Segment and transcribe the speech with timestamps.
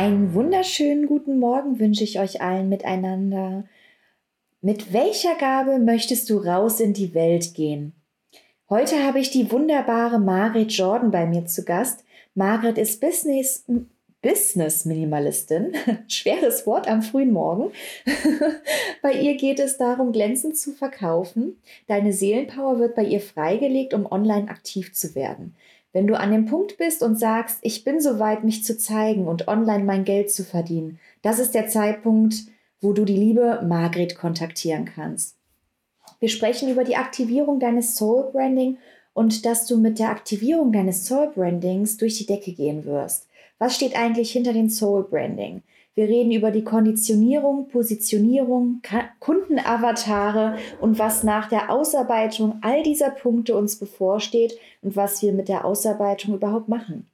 [0.00, 3.64] Einen wunderschönen guten Morgen wünsche ich euch allen miteinander.
[4.62, 7.92] Mit welcher Gabe möchtest du raus in die Welt gehen?
[8.70, 12.02] Heute habe ich die wunderbare Margret Jordan bei mir zu Gast.
[12.34, 13.66] Margret ist Business,
[14.22, 15.74] Business Minimalistin.
[16.08, 17.70] Schweres Wort am frühen Morgen.
[19.02, 21.60] bei ihr geht es darum, glänzend zu verkaufen.
[21.88, 25.56] Deine Seelenpower wird bei ihr freigelegt, um online aktiv zu werden.
[25.92, 29.48] Wenn du an dem Punkt bist und sagst, ich bin soweit, mich zu zeigen und
[29.48, 32.34] online mein Geld zu verdienen, das ist der Zeitpunkt,
[32.80, 35.36] wo du die liebe Margret kontaktieren kannst.
[36.20, 38.78] Wir sprechen über die Aktivierung deines Soul Branding
[39.14, 43.26] und dass du mit der Aktivierung deines Soul Brandings durch die Decke gehen wirst.
[43.58, 45.62] Was steht eigentlich hinter dem Soul Branding?
[46.00, 48.80] Wir reden über die Konditionierung, Positionierung,
[49.18, 55.50] Kundenavatare und was nach der Ausarbeitung all dieser Punkte uns bevorsteht und was wir mit
[55.50, 57.10] der Ausarbeitung überhaupt machen.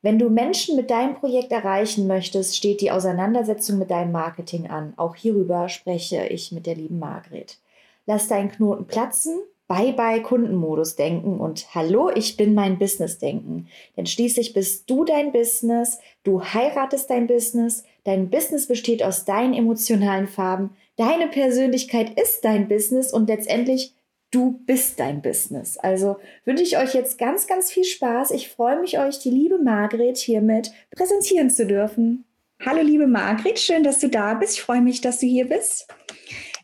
[0.00, 4.94] Wenn du Menschen mit deinem Projekt erreichen möchtest, steht die Auseinandersetzung mit deinem Marketing an.
[4.96, 7.58] Auch hierüber spreche ich mit der lieben Margret.
[8.06, 13.68] Lass deinen Knoten platzen Bye-bye-Kundenmodus denken und Hallo, ich bin mein Business denken.
[13.96, 19.54] Denn schließlich bist du dein Business, du heiratest dein Business, dein Business besteht aus deinen
[19.54, 23.94] emotionalen Farben, deine Persönlichkeit ist dein Business und letztendlich
[24.30, 25.76] du bist dein Business.
[25.78, 28.30] Also wünsche ich euch jetzt ganz, ganz viel Spaß.
[28.32, 32.24] Ich freue mich, euch die liebe Margret hiermit präsentieren zu dürfen.
[32.64, 34.54] Hallo, liebe Margret, schön, dass du da bist.
[34.54, 35.86] Ich freue mich, dass du hier bist.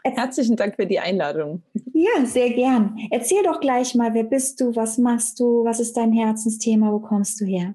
[0.04, 1.62] Herzlichen Dank für die Einladung.
[1.92, 2.96] Ja, sehr gern.
[3.10, 7.00] Erzähl doch gleich mal, wer bist du, was machst du, was ist dein Herzensthema, wo
[7.00, 7.74] kommst du her?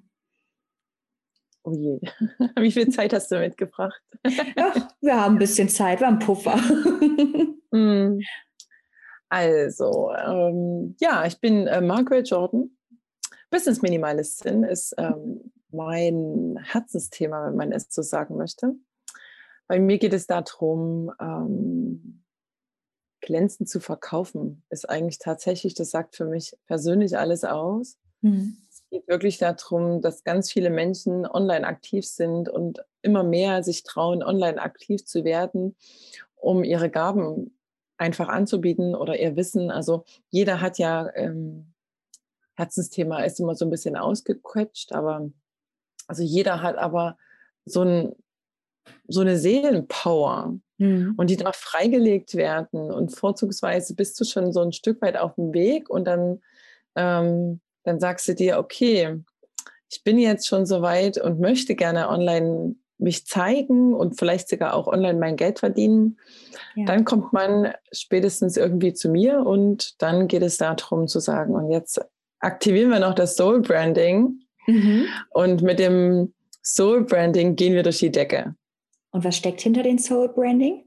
[1.63, 1.99] Oh je,
[2.59, 4.01] wie viel Zeit hast du mitgebracht?
[4.57, 6.57] Ach, wir haben ein bisschen Zeit, wir haben Puffer.
[7.73, 8.21] Hm.
[9.29, 12.69] Also, ähm, ja, ich bin äh, Margaret Jordan.
[13.49, 18.75] Business Minimalistin ist ähm, mein Herzensthema, wenn man es so sagen möchte.
[19.67, 22.23] Bei mir geht es darum, ähm,
[23.21, 27.97] glänzend zu verkaufen, ist eigentlich tatsächlich, das sagt für mich persönlich alles aus.
[28.21, 28.57] Mhm.
[28.93, 33.81] Es geht wirklich darum, dass ganz viele Menschen online aktiv sind und immer mehr sich
[33.81, 35.75] trauen, online aktiv zu werden,
[36.35, 37.57] um ihre Gaben
[37.97, 39.71] einfach anzubieten oder ihr Wissen.
[39.71, 41.73] Also jeder hat ja, ähm,
[42.55, 45.27] Herzensthema ist immer so ein bisschen ausgequetscht, aber
[46.07, 47.17] also jeder hat aber
[47.65, 48.15] so, ein,
[49.07, 51.13] so eine Seelenpower, Mhm.
[51.17, 52.91] Und die darf freigelegt werden.
[52.91, 56.41] Und vorzugsweise bist du schon so ein Stück weit auf dem Weg und dann,
[56.95, 59.19] ähm, dann sagst du dir, okay,
[59.89, 64.73] ich bin jetzt schon so weit und möchte gerne online mich zeigen und vielleicht sogar
[64.73, 66.17] auch online mein Geld verdienen.
[66.75, 66.85] Ja.
[66.85, 71.69] Dann kommt man spätestens irgendwie zu mir und dann geht es darum zu sagen, und
[71.69, 72.01] jetzt
[72.39, 74.39] aktivieren wir noch das Soul Branding.
[74.67, 75.05] Mhm.
[75.31, 76.33] Und mit dem
[76.63, 78.55] Soul Branding gehen wir durch die Decke.
[79.11, 80.82] Und was steckt hinter dem Soul Branding?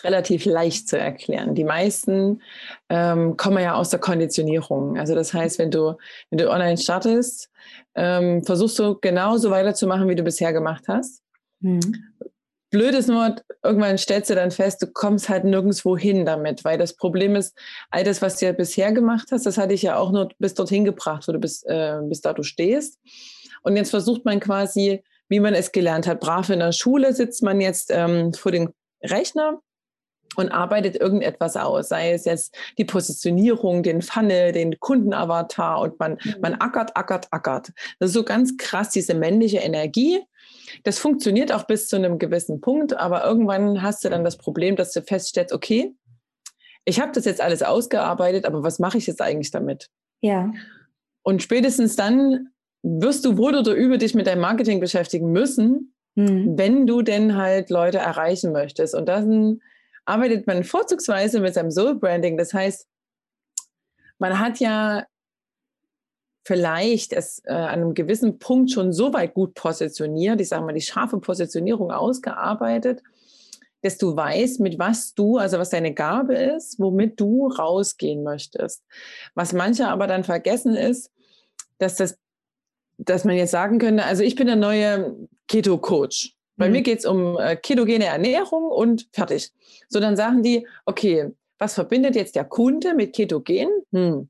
[0.00, 1.54] Ist relativ leicht zu erklären.
[1.54, 2.42] Die meisten
[2.88, 4.98] ähm, kommen ja aus der Konditionierung.
[4.98, 5.96] Also das heißt, wenn du,
[6.30, 7.50] wenn du online startest,
[7.94, 11.22] ähm, versuchst du genauso weiterzumachen, wie du bisher gemacht hast.
[11.60, 11.80] Mhm.
[12.70, 13.34] Blöd ist nur,
[13.64, 17.58] irgendwann stellst du dann fest, du kommst halt nirgendwo hin damit, weil das Problem ist,
[17.90, 20.54] all das, was du ja bisher gemacht hast, das hatte ich ja auch nur bis
[20.54, 23.00] dorthin gebracht, wo du bis, äh, bis da du stehst.
[23.62, 26.20] Und jetzt versucht man quasi wie man es gelernt hat.
[26.20, 29.60] Brav in der Schule sitzt man jetzt ähm, vor dem Rechner
[30.36, 36.18] und arbeitet irgendetwas aus, sei es jetzt die Positionierung, den Funnel, den Kundenavatar und man,
[36.22, 36.36] mhm.
[36.40, 37.72] man ackert, ackert, ackert.
[37.98, 40.20] Das ist so ganz krass, diese männliche Energie.
[40.84, 44.76] Das funktioniert auch bis zu einem gewissen Punkt, aber irgendwann hast du dann das Problem,
[44.76, 45.94] dass du feststellst, okay,
[46.84, 49.90] ich habe das jetzt alles ausgearbeitet, aber was mache ich jetzt eigentlich damit?
[50.22, 50.52] Ja.
[51.22, 52.48] Und spätestens dann
[52.82, 56.56] wirst du wohl oder über dich mit deinem Marketing beschäftigen müssen, mhm.
[56.56, 58.94] wenn du denn halt Leute erreichen möchtest.
[58.94, 59.60] Und dann
[60.10, 62.36] arbeitet man vorzugsweise mit seinem Soul Branding.
[62.36, 62.86] Das heißt,
[64.18, 65.06] man hat ja
[66.44, 70.72] vielleicht es äh, an einem gewissen Punkt schon so weit gut positioniert, ich sage mal
[70.72, 73.02] die scharfe Positionierung ausgearbeitet,
[73.82, 78.84] dass du weißt, mit was du, also was deine Gabe ist, womit du rausgehen möchtest.
[79.34, 81.10] Was manche aber dann vergessen ist,
[81.78, 82.18] dass das
[83.02, 85.16] dass man jetzt sagen könnte, also ich bin der neue
[85.48, 86.34] Keto-Coach.
[86.60, 86.72] Bei mhm.
[86.72, 89.50] mir geht es um äh, ketogene Ernährung und fertig.
[89.88, 93.68] So, dann sagen die, okay, was verbindet jetzt der Kunde mit Ketogen?
[93.92, 94.28] Hm.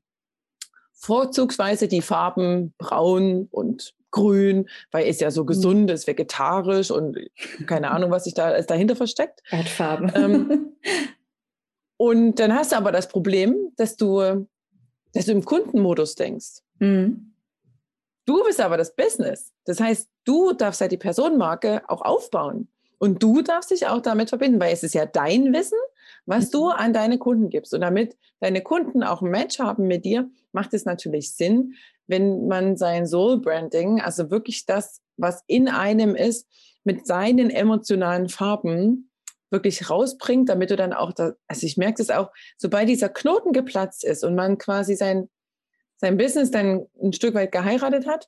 [0.93, 5.47] Vorzugsweise die Farben braun und grün, weil es ja so mhm.
[5.47, 7.17] gesund ist, vegetarisch und
[7.65, 9.41] keine Ahnung, was sich da alles dahinter versteckt.
[9.49, 10.11] Erdfarben.
[10.15, 10.75] Ähm,
[11.97, 14.47] und dann hast du aber das Problem, dass du,
[15.13, 16.61] dass du im Kundenmodus denkst.
[16.79, 17.30] Mhm.
[18.25, 19.51] Du bist aber das Business.
[19.65, 22.67] Das heißt, du darfst ja die Personenmarke auch aufbauen.
[22.99, 25.79] Und du darfst dich auch damit verbinden, weil es ist ja dein Wissen,
[26.25, 26.71] was du mhm.
[26.71, 27.73] an deine Kunden gibst.
[27.73, 31.73] Und damit deine Kunden auch ein Match haben mit dir, macht es natürlich Sinn,
[32.07, 36.47] wenn man sein Soul Branding, also wirklich das, was in einem ist,
[36.83, 39.09] mit seinen emotionalen Farben
[39.49, 43.51] wirklich rausbringt, damit du dann auch, da, also ich merke es auch, sobald dieser Knoten
[43.51, 45.29] geplatzt ist und man quasi sein,
[46.01, 48.27] sein Business dann ein Stück weit geheiratet hat,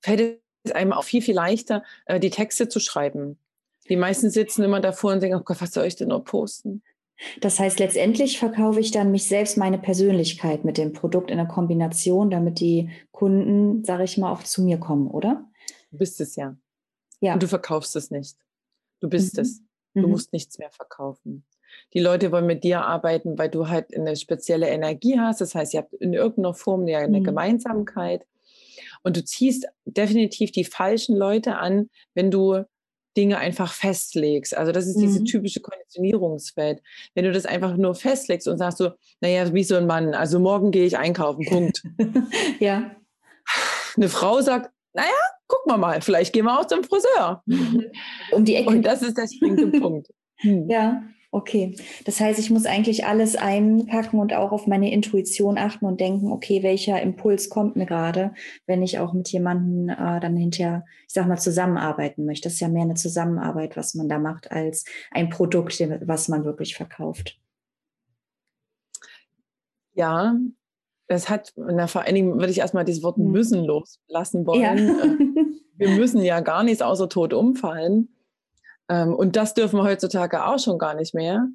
[0.00, 3.38] fällt es einem auch viel, viel leichter, äh, die Texte zu schreiben.
[3.88, 6.82] Die meisten sitzen immer davor und denken, oh Gott, was soll ich denn noch posten?
[7.40, 11.46] Das heißt, letztendlich verkaufe ich dann mich selbst, meine Persönlichkeit mit dem Produkt in der
[11.46, 15.44] Kombination, damit die Kunden, sage ich mal, auch zu mir kommen, oder?
[15.90, 16.56] Du bist es ja.
[17.20, 17.34] Ja.
[17.34, 18.36] Und du verkaufst es nicht.
[19.00, 19.42] Du bist mhm.
[19.42, 19.60] es.
[19.94, 20.10] Du mhm.
[20.10, 21.44] musst nichts mehr verkaufen.
[21.94, 25.40] Die Leute wollen mit dir arbeiten, weil du halt eine spezielle Energie hast.
[25.40, 27.24] Das heißt, ihr habt in irgendeiner Form eine mhm.
[27.24, 28.26] Gemeinsamkeit.
[29.02, 32.64] Und du ziehst definitiv die falschen Leute an, wenn du
[33.16, 34.56] Dinge einfach festlegst.
[34.56, 35.24] Also das ist diese mhm.
[35.26, 36.80] typische Konditionierungswelt.
[37.14, 40.38] Wenn du das einfach nur festlegst und sagst so, naja, wie so ein Mann, also
[40.38, 41.82] morgen gehe ich einkaufen, Punkt.
[42.60, 42.96] ja.
[43.96, 45.10] Eine Frau sagt, naja,
[45.46, 47.42] gucken wir mal, vielleicht gehen wir auch zum Friseur.
[48.32, 48.68] Um die Ecke.
[48.70, 50.08] Und das ist der springende Punkt.
[50.38, 50.68] Hm.
[50.68, 51.04] Ja,
[51.34, 55.98] Okay, das heißt, ich muss eigentlich alles einpacken und auch auf meine Intuition achten und
[55.98, 58.34] denken, okay, welcher Impuls kommt mir gerade,
[58.66, 62.48] wenn ich auch mit jemandem äh, dann hinterher, ich sag mal, zusammenarbeiten möchte.
[62.48, 66.44] Das ist ja mehr eine Zusammenarbeit, was man da macht, als ein Produkt, was man
[66.44, 67.40] wirklich verkauft.
[69.94, 70.36] Ja,
[71.08, 73.30] das hat, na, vor allen Dingen würde ich erstmal dieses Wort hm.
[73.30, 74.60] müssen loslassen wollen.
[74.60, 74.74] Ja.
[74.74, 75.16] Äh,
[75.78, 78.10] wir müssen ja gar nichts außer Tod umfallen.
[78.88, 81.48] Ähm, und das dürfen wir heutzutage auch schon gar nicht mehr.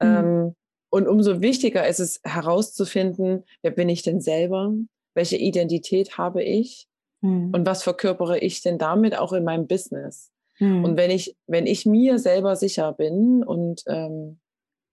[0.00, 0.06] Mhm.
[0.06, 0.54] Ähm,
[0.90, 4.72] und umso wichtiger ist es herauszufinden, wer bin ich denn selber?
[5.14, 6.86] Welche Identität habe ich?
[7.20, 7.50] Mhm.
[7.52, 10.30] Und was verkörpere ich denn damit auch in meinem Business?
[10.58, 10.84] Mhm.
[10.84, 14.38] Und wenn ich, wenn ich mir selber sicher bin und ähm,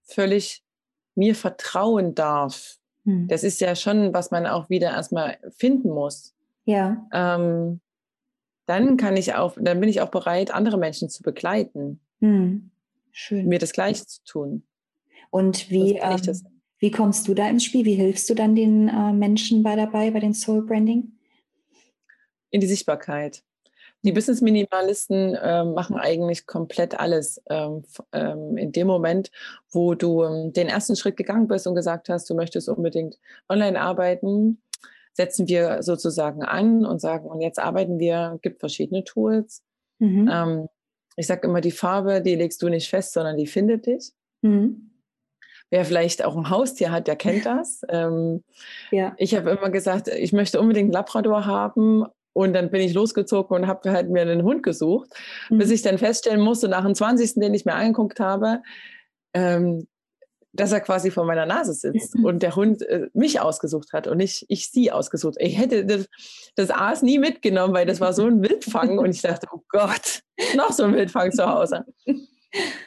[0.02, 0.62] völlig
[1.14, 3.28] mir vertrauen darf, mhm.
[3.28, 6.34] das ist ja schon, was man auch wieder erstmal finden muss.
[6.64, 7.06] Ja.
[7.12, 7.80] Ähm,
[8.72, 12.00] dann kann ich auch, dann bin ich auch bereit, andere Menschen zu begleiten.
[12.20, 12.70] Hm.
[13.10, 13.46] Schön.
[13.46, 14.62] Mir das Gleiche zu tun.
[15.30, 16.20] Und wie, ähm,
[16.78, 17.84] wie kommst du da ins Spiel?
[17.84, 21.12] Wie hilfst du dann den äh, Menschen bei dabei, bei den Soul Branding?
[22.50, 23.42] In die Sichtbarkeit.
[24.04, 24.14] Die hm.
[24.14, 27.42] Business Minimalisten äh, machen eigentlich komplett alles.
[27.50, 27.82] Ähm,
[28.12, 29.30] ähm, in dem Moment,
[29.70, 33.18] wo du ähm, den ersten Schritt gegangen bist und gesagt hast, du möchtest unbedingt
[33.50, 34.62] online arbeiten,
[35.14, 39.62] setzen wir sozusagen an und sagen, und jetzt arbeiten wir, gibt verschiedene Tools.
[39.98, 40.28] Mhm.
[40.32, 40.68] Ähm,
[41.16, 44.12] ich sage immer, die Farbe, die legst du nicht fest, sondern die findet dich.
[44.42, 44.90] Mhm.
[45.70, 47.82] Wer vielleicht auch ein Haustier hat, der kennt das.
[47.88, 48.42] Ähm,
[48.90, 49.14] ja.
[49.16, 53.56] Ich habe immer gesagt, ich möchte unbedingt einen Labrador haben und dann bin ich losgezogen
[53.56, 55.10] und habe halt mir einen Hund gesucht,
[55.48, 55.58] mhm.
[55.58, 58.62] bis ich dann feststellen musste, nach dem 20., den ich mir angeguckt habe,
[59.34, 59.86] ähm,
[60.52, 62.24] dass er quasi vor meiner Nase sitzt mhm.
[62.24, 65.36] und der Hund äh, mich ausgesucht hat und nicht ich sie ausgesucht.
[65.38, 66.06] Ich hätte das,
[66.56, 70.20] das Aas nie mitgenommen, weil das war so ein Wildfang und ich dachte, oh Gott,
[70.56, 71.84] noch so ein Wildfang zu Hause.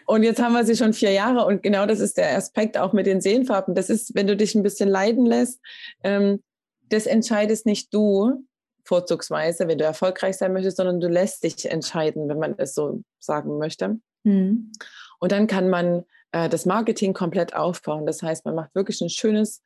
[0.05, 2.93] Und jetzt haben wir sie schon vier Jahre und genau das ist der Aspekt auch
[2.93, 3.73] mit den Seelenfarben.
[3.73, 5.59] Das ist, wenn du dich ein bisschen leiden lässt,
[6.03, 6.43] ähm,
[6.89, 8.45] das entscheidest nicht du
[8.83, 13.01] vorzugsweise, wenn du erfolgreich sein möchtest, sondern du lässt dich entscheiden, wenn man es so
[13.19, 13.97] sagen möchte.
[14.23, 14.71] Mhm.
[15.19, 16.03] Und dann kann man
[16.35, 18.05] äh, das Marketing komplett aufbauen.
[18.05, 19.63] Das heißt, man macht wirklich ein schönes,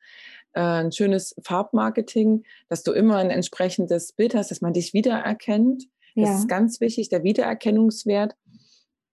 [0.52, 5.88] äh, ein schönes Farbmarketing, dass du immer ein entsprechendes Bild hast, dass man dich wiedererkennt.
[6.14, 6.38] Das ja.
[6.38, 8.36] ist ganz wichtig, der Wiedererkennungswert.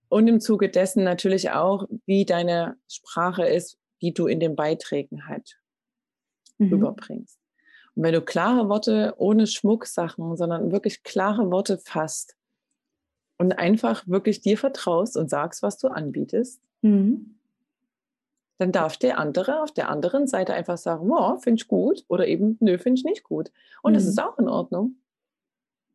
[0.08, 5.28] Und im Zuge dessen natürlich auch, wie deine Sprache ist, die du in den Beiträgen
[5.28, 5.60] halt
[6.60, 6.74] mhm.
[6.74, 7.40] überbringst.
[7.96, 12.36] Und wenn du klare Worte ohne Schmucksachen, sondern wirklich klare Worte fasst
[13.40, 17.34] und einfach wirklich dir vertraust und sagst, was du anbietest, mhm
[18.58, 22.28] dann darf der andere auf der anderen Seite einfach sagen, oh, finde ich gut oder
[22.28, 23.52] eben, nö, finde ich nicht gut.
[23.84, 23.96] Und mhm.
[23.96, 24.96] das ist auch in Ordnung.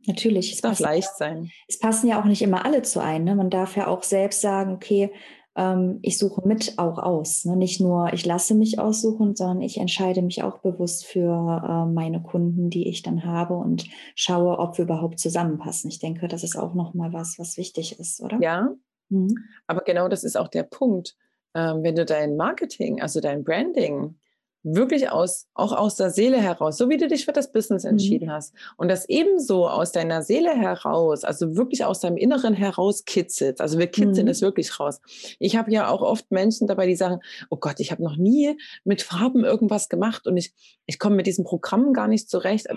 [0.07, 0.53] Natürlich.
[0.53, 1.51] Es darf leicht sein.
[1.69, 3.25] Es passen ja auch nicht immer alle zu ein.
[3.25, 3.37] Ne?
[3.37, 5.13] Man darf ja auch selbst sagen, okay,
[5.55, 7.45] ähm, ich suche mit auch aus.
[7.45, 7.57] Ne?
[7.57, 11.21] Nicht nur, ich lasse mich aussuchen, sondern ich entscheide mich auch bewusst für
[11.65, 15.91] äh, meine Kunden, die ich dann habe und schaue, ob wir überhaupt zusammenpassen.
[15.91, 18.39] Ich denke, das ist auch nochmal was, was wichtig ist, oder?
[18.41, 18.75] Ja,
[19.09, 19.37] mhm.
[19.67, 21.17] aber genau das ist auch der Punkt.
[21.55, 24.17] Ähm, wenn du dein Marketing, also dein Branding
[24.65, 27.91] wirklich aus, auch aus der Seele heraus, so wie du dich für das Business mhm.
[27.91, 28.33] entschieden mhm.
[28.33, 33.61] hast und das ebenso aus deiner Seele heraus, also wirklich aus deinem Inneren heraus kitzelt.
[33.61, 34.31] Also wir kitzeln mhm.
[34.31, 35.01] es wirklich raus.
[35.41, 38.57] Ich habe ja auch oft Menschen dabei, die sagen, oh Gott, ich habe noch nie
[38.85, 40.53] mit Farben irgendwas gemacht und ich,
[40.87, 42.69] ich komme mit diesem Programm gar nicht zurecht.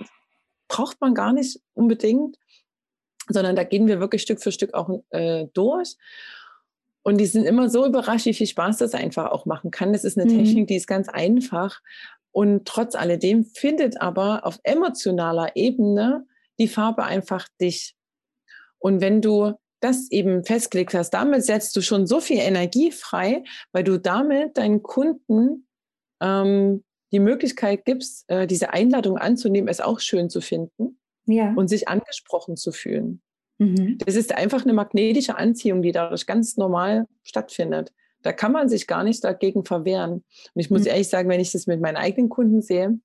[0.68, 2.38] Braucht man gar nicht unbedingt,
[3.30, 5.98] sondern da gehen wir wirklich Stück für Stück auch äh, durch.
[7.08, 9.94] Und die sind immer so überrascht, wie viel Spaß das einfach auch machen kann.
[9.94, 10.38] Das ist eine mhm.
[10.38, 11.82] Technik, die ist ganz einfach.
[12.32, 16.26] Und trotz alledem findet aber auf emotionaler Ebene
[16.58, 17.96] die Farbe einfach dich.
[18.80, 23.44] Und wenn du das eben festgelegt hast, damit setzt du schon so viel Energie frei,
[23.72, 25.68] weil du damit deinen Kunden
[26.22, 31.54] ähm, die Möglichkeit gibst, äh, diese Einladung anzunehmen, es auch schön zu finden ja.
[31.56, 33.22] und sich angesprochen zu fühlen.
[33.58, 33.98] Mhm.
[34.06, 37.94] Das ist einfach eine magnetische Anziehung, die dadurch ganz normal stattfindet.
[38.22, 40.14] Da kann man sich gar nicht dagegen verwehren.
[40.54, 40.88] Und ich muss mhm.
[40.88, 43.00] ehrlich sagen, wenn ich das mit meinen eigenen Kunden sehe,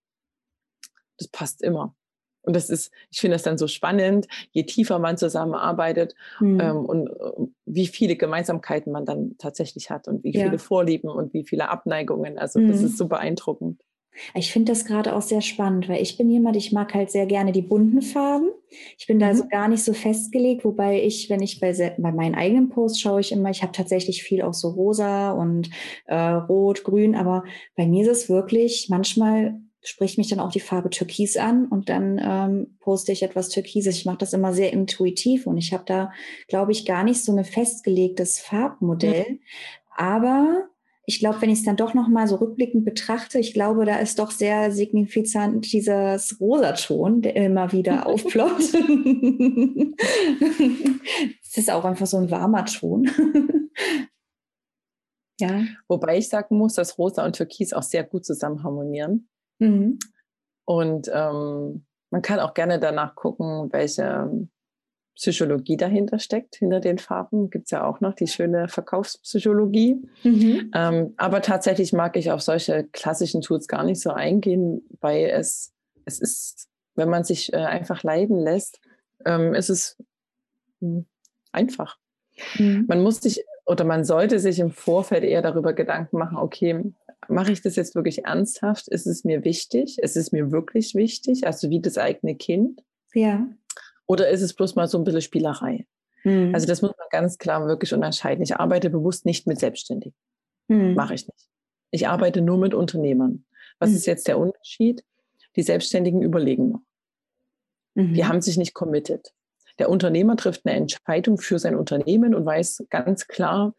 [1.19, 1.95] das passt immer.
[2.43, 6.61] Und das ist, ich finde das dann so spannend, je tiefer man zusammenarbeitet mhm.
[6.61, 10.45] ähm, und äh, wie viele Gemeinsamkeiten man dann tatsächlich hat und wie ja.
[10.45, 12.39] viele Vorlieben und wie viele Abneigungen.
[12.39, 12.87] Also das mhm.
[12.87, 13.83] ist so beeindruckend.
[14.35, 17.27] Ich finde das gerade auch sehr spannend, weil ich bin jemand, ich mag halt sehr
[17.27, 18.51] gerne die bunten Farben.
[18.99, 19.21] Ich bin mhm.
[19.21, 23.01] da so gar nicht so festgelegt, wobei ich, wenn ich bei, bei meinen eigenen Posts
[23.01, 25.71] schaue ich immer, ich habe tatsächlich viel auch so rosa und
[26.07, 27.45] äh, rot, grün, aber
[27.77, 31.89] bei mir ist es wirklich, manchmal spricht mich dann auch die Farbe Türkis an und
[31.89, 33.97] dann ähm, poste ich etwas Türkises.
[33.97, 36.13] Ich mache das immer sehr intuitiv und ich habe da,
[36.49, 39.27] glaube ich, gar nicht so ein festgelegtes Farbmodell.
[39.31, 39.41] Mhm.
[39.97, 40.70] Aber
[41.07, 43.97] ich glaube, wenn ich es dann doch noch mal so rückblickend betrachte, ich glaube, da
[43.97, 48.75] ist doch sehr signifikant dieses Rosaton, der immer wieder aufploppt.
[51.43, 53.11] Es ist auch einfach so ein warmer Ton.
[55.41, 55.65] ja.
[55.89, 59.29] Wobei ich sagen muss, dass Rosa und Türkis auch sehr gut zusammen harmonieren.
[59.59, 59.99] Mhm.
[60.65, 64.49] Und ähm, man kann auch gerne danach gucken, welche
[65.17, 67.51] Psychologie dahinter steckt, hinter den Farben.
[67.51, 69.97] Gibt es ja auch noch die schöne Verkaufspsychologie.
[70.23, 70.71] Mhm.
[70.75, 75.73] Ähm, aber tatsächlich mag ich auf solche klassischen Tools gar nicht so eingehen, weil es,
[76.05, 78.81] es ist, wenn man sich äh, einfach leiden lässt,
[79.27, 79.97] ähm, ist es
[80.81, 81.07] hm,
[81.53, 81.99] einfach.
[82.59, 82.87] Mhm.
[82.89, 86.93] Man muss sich oder man sollte sich im Vorfeld eher darüber Gedanken machen, okay,
[87.29, 88.89] mache ich das jetzt wirklich ernsthaft?
[88.89, 89.99] Ist es mir wichtig?
[89.99, 91.47] Ist es mir wirklich wichtig?
[91.47, 92.83] Also wie das eigene Kind?
[93.15, 93.47] Ja.
[94.11, 95.87] Oder ist es bloß mal so ein bisschen Spielerei?
[96.25, 96.53] Mhm.
[96.53, 98.43] Also das muss man ganz klar wirklich unterscheiden.
[98.43, 100.17] Ich arbeite bewusst nicht mit Selbstständigen.
[100.67, 100.95] Mhm.
[100.95, 101.47] Mache ich nicht.
[101.93, 103.45] Ich arbeite nur mit Unternehmern.
[103.79, 103.97] Was mhm.
[103.97, 105.05] ist jetzt der Unterschied?
[105.55, 106.81] Die Selbstständigen überlegen noch.
[107.95, 108.27] Die mhm.
[108.27, 109.33] haben sich nicht committed.
[109.79, 113.77] Der Unternehmer trifft eine Entscheidung für sein Unternehmen und weiß ganz klar,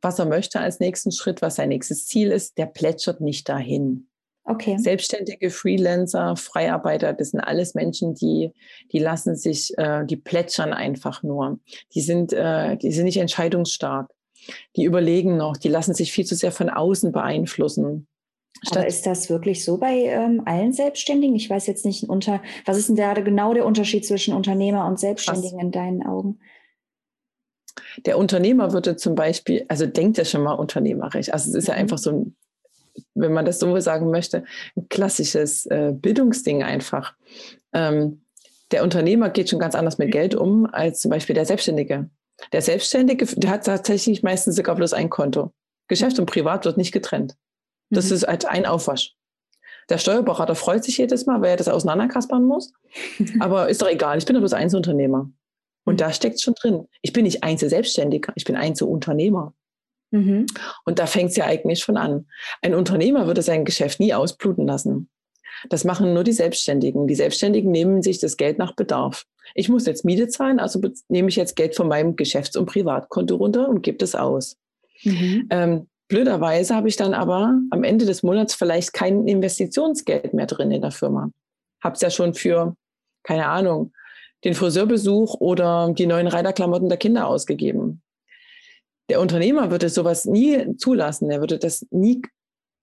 [0.00, 2.56] was er möchte als nächsten Schritt, was sein nächstes Ziel ist.
[2.56, 4.08] Der plätschert nicht dahin.
[4.46, 4.76] Okay.
[4.78, 8.52] Selbstständige, Freelancer, Freiarbeiter, das sind alles Menschen, die,
[8.92, 11.58] die lassen sich, äh, die plätschern einfach nur.
[11.94, 14.10] Die sind, äh, die sind nicht entscheidungsstark.
[14.76, 18.06] Die überlegen noch, die lassen sich viel zu sehr von außen beeinflussen.
[18.70, 21.34] Aber ist das wirklich so bei ähm, allen Selbstständigen?
[21.36, 25.00] Ich weiß jetzt nicht, unter, was ist denn da genau der Unterschied zwischen Unternehmer und
[25.00, 25.64] Selbstständigen was?
[25.64, 26.38] in deinen Augen?
[28.06, 31.32] Der Unternehmer würde zum Beispiel, also denkt ja schon mal unternehmerisch.
[31.32, 31.74] Also es ist mhm.
[31.74, 32.36] ja einfach so ein
[33.14, 34.44] wenn man das so sagen möchte,
[34.76, 37.14] ein klassisches äh, Bildungsding einfach.
[37.72, 38.22] Ähm,
[38.70, 42.08] der Unternehmer geht schon ganz anders mit Geld um als zum Beispiel der Selbstständige.
[42.52, 45.52] Der Selbstständige, der hat tatsächlich meistens sogar bloß ein Konto.
[45.88, 47.36] Geschäft und Privat wird nicht getrennt.
[47.90, 48.16] Das mhm.
[48.16, 49.14] ist halt ein Aufwasch.
[49.90, 52.72] Der Steuerberater freut sich jedes Mal, weil er das auseinanderkaspern muss.
[53.40, 55.30] Aber ist doch egal, ich bin doch bloß Einzelunternehmer.
[55.84, 55.98] Und mhm.
[55.98, 56.88] da steckt schon drin.
[57.02, 59.52] Ich bin nicht Einzelselbstständiger, ich bin Einzelunternehmer.
[60.14, 60.46] Mhm.
[60.84, 62.26] Und da fängt es ja eigentlich schon an.
[62.62, 65.08] Ein Unternehmer würde sein Geschäft nie ausbluten lassen.
[65.70, 67.08] Das machen nur die Selbstständigen.
[67.08, 69.24] Die Selbstständigen nehmen sich das Geld nach Bedarf.
[69.54, 73.34] Ich muss jetzt Miete zahlen, also nehme ich jetzt Geld von meinem Geschäfts- und Privatkonto
[73.34, 74.56] runter und gebe das aus.
[75.02, 75.48] Mhm.
[75.50, 80.70] Ähm, blöderweise habe ich dann aber am Ende des Monats vielleicht kein Investitionsgeld mehr drin
[80.70, 81.30] in der Firma.
[81.82, 82.76] Habe es ja schon für,
[83.24, 83.92] keine Ahnung,
[84.44, 88.03] den Friseurbesuch oder die neuen Reiterklamotten der Kinder ausgegeben
[89.08, 91.30] der Unternehmer würde sowas nie zulassen.
[91.30, 92.22] Er würde das nie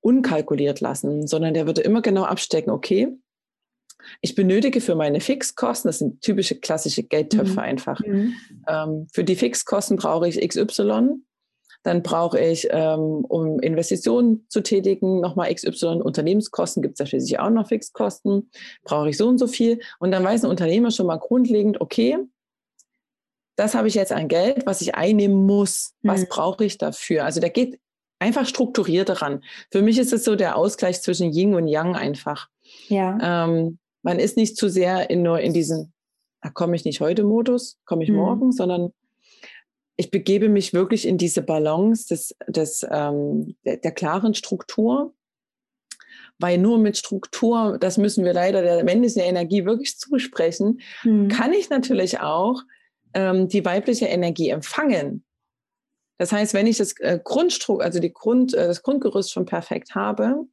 [0.02, 3.16] unkalkuliert lassen, sondern der würde immer genau abstecken, okay,
[4.22, 7.60] ich benötige für meine Fixkosten, das sind typische klassische Geldtöpfe mhm.
[7.60, 8.00] einfach.
[8.00, 8.34] Mhm.
[8.68, 11.22] Ähm, für die Fixkosten brauche ich XY.
[11.84, 17.40] Dann brauche ich, ähm, um Investitionen zu tätigen, nochmal XY Unternehmenskosten, gibt es ja schließlich
[17.40, 18.52] auch noch Fixkosten,
[18.84, 19.80] brauche ich so und so viel.
[20.00, 22.18] Und dann weiß ein Unternehmer schon mal grundlegend, okay,
[23.62, 25.94] das habe ich jetzt an Geld, was ich einnehmen muss.
[26.02, 26.28] Was mhm.
[26.30, 27.26] brauche ich dafür?
[27.26, 27.80] Also der geht
[28.18, 29.44] einfach strukturiert daran.
[29.70, 32.50] Für mich ist es so der Ausgleich zwischen Yin und Yang einfach.
[32.88, 33.46] Ja.
[33.46, 35.94] Ähm, man ist nicht zu sehr in, nur in diesen,
[36.42, 38.16] da komme ich nicht heute Modus, komme ich mhm.
[38.16, 38.94] morgen, sondern
[39.96, 45.14] ich begebe mich wirklich in diese Balance des, des, ähm, der, der, klaren Struktur,
[46.40, 51.28] weil nur mit Struktur, das müssen wir leider der männlichen Energie wirklich zusprechen, mhm.
[51.28, 52.64] kann ich natürlich auch
[53.14, 55.26] ähm, die weibliche Energie empfangen.
[56.18, 59.96] Das heißt, wenn ich das äh, Grundstruktur, also die Grund, äh, das Grundgerüst schon perfekt
[59.96, 60.46] habe,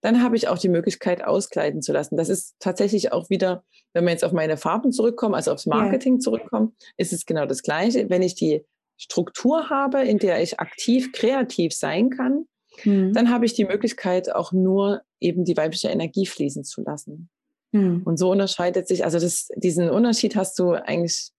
[0.00, 2.16] dann habe ich auch die Möglichkeit, auskleiden zu lassen.
[2.16, 6.14] Das ist tatsächlich auch wieder, wenn wir jetzt auf meine Farben zurückkommen, also aufs Marketing
[6.14, 6.18] ja.
[6.20, 8.08] zurückkommen, ist es genau das Gleiche.
[8.08, 8.64] Wenn ich die
[8.96, 12.46] Struktur habe, in der ich aktiv, kreativ sein kann,
[12.82, 13.12] hm.
[13.12, 17.28] dann habe ich die Möglichkeit, auch nur eben die weibliche Energie fließen zu lassen.
[17.72, 18.02] Hm.
[18.04, 21.30] Und so unterscheidet sich, also das, diesen Unterschied hast du eigentlich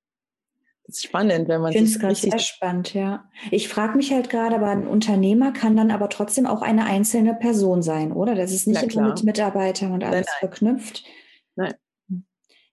[0.89, 3.25] ist spannend, wenn man ich sich gerade sehr spannend, ja.
[3.51, 7.33] Ich frage mich halt gerade, aber ein Unternehmer kann dann aber trotzdem auch eine einzelne
[7.35, 8.35] Person sein, oder?
[8.35, 10.39] Das ist nicht immer mit Mitarbeitern und alles nein, nein.
[10.39, 11.03] verknüpft.
[11.55, 11.73] Nein.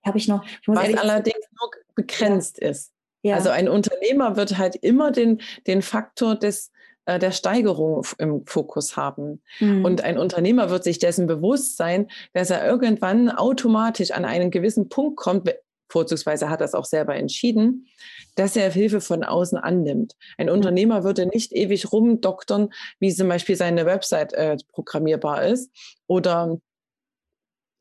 [0.04, 0.44] Habe ich noch.
[0.44, 2.68] Ich Was allerdings nur begrenzt ja.
[2.70, 2.92] ist.
[3.22, 3.34] Ja.
[3.34, 6.70] Also ein Unternehmer wird halt immer den, den Faktor des
[7.06, 9.40] äh, der Steigerung im Fokus haben.
[9.60, 9.84] Mhm.
[9.84, 14.88] Und ein Unternehmer wird sich dessen bewusst sein, dass er irgendwann automatisch an einen gewissen
[14.88, 15.48] Punkt kommt,
[15.88, 17.86] vorzugsweise hat das auch selber entschieden,
[18.34, 20.14] dass er Hilfe von außen annimmt.
[20.38, 25.70] Ein Unternehmer würde nicht ewig rumdoktern, wie zum Beispiel seine Website äh, programmierbar ist
[26.06, 26.58] oder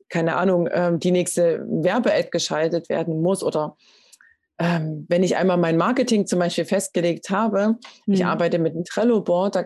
[0.08, 3.76] keine Ahnung, ähm, die nächste Werbe-Ad geschaltet werden muss oder
[4.58, 8.14] ähm, wenn ich einmal mein Marketing zum Beispiel festgelegt habe, mhm.
[8.14, 9.64] ich arbeite mit einem Trello-Board, da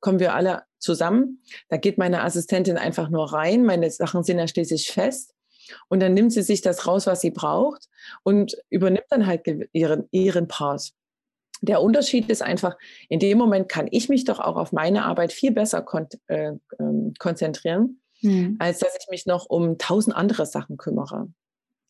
[0.00, 4.48] kommen wir alle zusammen, da geht meine Assistentin einfach nur rein, meine Sachen sind ja
[4.48, 5.34] schließlich fest
[5.88, 7.88] und dann nimmt sie sich das raus, was sie braucht
[8.22, 9.42] und übernimmt dann halt
[9.72, 10.92] ihren, ihren Part.
[11.62, 12.76] Der Unterschied ist einfach,
[13.08, 16.52] in dem Moment kann ich mich doch auch auf meine Arbeit viel besser kon äh,
[16.52, 18.56] äh, konzentrieren, mhm.
[18.58, 21.28] als dass ich mich noch um tausend andere Sachen kümmere,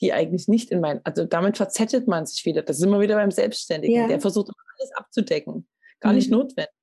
[0.01, 2.63] die eigentlich nicht in mein, also damit verzettelt man sich wieder.
[2.63, 3.97] Das ist immer wieder beim Selbstständigen.
[3.97, 4.09] Ja.
[4.09, 5.69] Der versucht alles abzudecken.
[6.01, 6.19] Gar mhm.
[6.19, 6.75] nicht notwendig.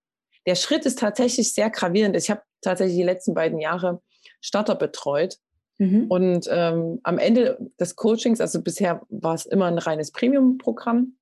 [0.46, 2.16] Der Schritt ist tatsächlich sehr gravierend.
[2.16, 4.02] Ich habe tatsächlich die letzten beiden Jahre
[4.40, 5.38] Starter betreut
[5.78, 6.06] Mhm.
[6.08, 11.18] Und ähm, am Ende des Coachings, also bisher war es immer ein reines Premium-Programm,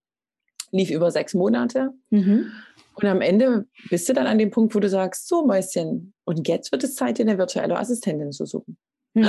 [0.72, 1.92] lief über sechs Monate.
[2.10, 2.52] Mhm.
[2.96, 6.48] Und am Ende bist du dann an dem Punkt, wo du sagst, so Mäuschen, und
[6.48, 8.78] jetzt wird es Zeit, dir eine virtuelle Assistentin zu suchen.
[9.14, 9.28] Mhm.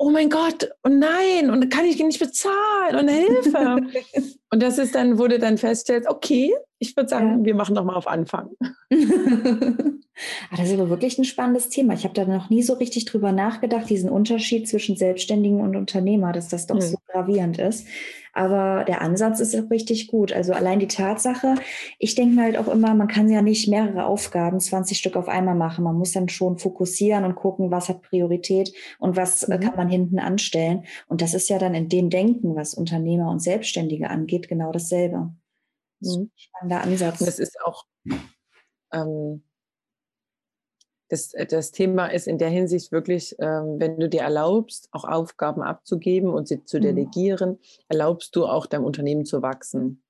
[0.00, 3.80] Oh mein Gott, und nein, und kann ich nicht bezahlen und Hilfe.
[4.50, 7.44] und das ist dann, du dann feststellst, okay, ich würde sagen, ja.
[7.44, 8.50] wir machen doch mal auf Anfang.
[10.50, 11.94] Ah, das ist aber wirklich ein spannendes Thema.
[11.94, 16.32] Ich habe da noch nie so richtig drüber nachgedacht, diesen Unterschied zwischen Selbstständigen und Unternehmer,
[16.32, 16.80] dass das doch mhm.
[16.80, 17.86] so gravierend ist.
[18.38, 20.32] Aber der Ansatz ist auch richtig gut.
[20.32, 21.56] Also allein die Tatsache,
[21.98, 25.26] ich denke mir halt auch immer, man kann ja nicht mehrere Aufgaben, 20 Stück auf
[25.26, 25.82] einmal machen.
[25.82, 29.58] Man muss dann schon fokussieren und gucken, was hat Priorität und was mhm.
[29.58, 30.84] kann man hinten anstellen.
[31.08, 35.34] Und das ist ja dann in dem Denken, was Unternehmer und Selbstständige angeht, genau dasselbe.
[35.98, 37.18] Das ist ein spannender Ansatz.
[37.18, 37.86] Das ist auch
[38.92, 39.42] ähm,
[41.08, 45.04] das, äh, das Thema ist in der Hinsicht wirklich, ähm, wenn du dir erlaubst, auch
[45.04, 46.82] Aufgaben abzugeben und sie zu mhm.
[46.82, 50.02] delegieren, erlaubst du auch deinem Unternehmen zu wachsen.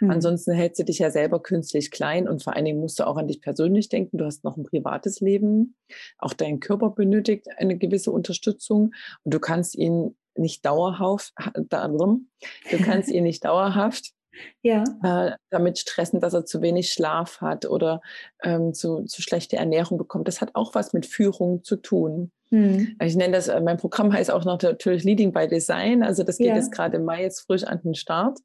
[0.00, 0.10] Mhm.
[0.10, 3.16] Ansonsten hältst du dich ja selber künstlich klein und vor allen Dingen musst du auch
[3.16, 4.18] an dich persönlich denken.
[4.18, 5.76] Du hast noch ein privates Leben.
[6.18, 11.32] Auch dein Körper benötigt eine gewisse Unterstützung und du kannst ihn nicht dauerhaft,
[11.68, 12.28] darum,
[12.70, 14.12] du kannst ihn nicht dauerhaft
[14.62, 14.84] ja.
[15.02, 18.00] äh, damit stressen, dass er zu wenig Schlaf hat oder
[18.42, 20.28] ähm, zu, zu schlechte Ernährung bekommt.
[20.28, 22.30] Das hat auch was mit Führung zu tun.
[22.50, 22.96] Hm.
[23.02, 26.02] Ich nenne das, äh, mein Programm heißt auch noch natürlich Leading by Design.
[26.02, 26.56] Also das geht ja.
[26.56, 28.38] jetzt gerade im Mai jetzt frisch an den Start.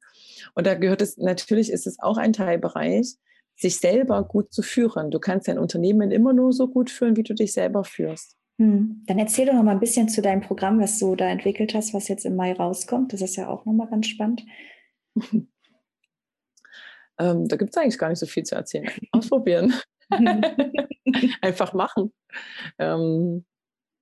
[0.54, 3.14] Und da gehört es, natürlich ist es auch ein Teilbereich,
[3.56, 5.10] sich selber gut zu führen.
[5.10, 8.36] Du kannst dein Unternehmen immer nur so gut führen, wie du dich selber führst.
[8.58, 9.04] Hm.
[9.06, 11.94] Dann erzähl doch noch mal ein bisschen zu deinem Programm, was du da entwickelt hast,
[11.94, 13.12] was jetzt im Mai rauskommt.
[13.12, 14.44] Das ist ja auch noch mal ganz spannend.
[17.20, 18.90] Ähm, da gibt es eigentlich gar nicht so viel zu erzählen.
[19.12, 19.74] Ausprobieren.
[21.42, 22.12] Einfach machen.
[22.78, 23.44] Ähm,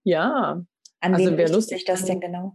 [0.04, 0.64] ja.
[1.00, 2.54] An also wer Lust sich das denn genau?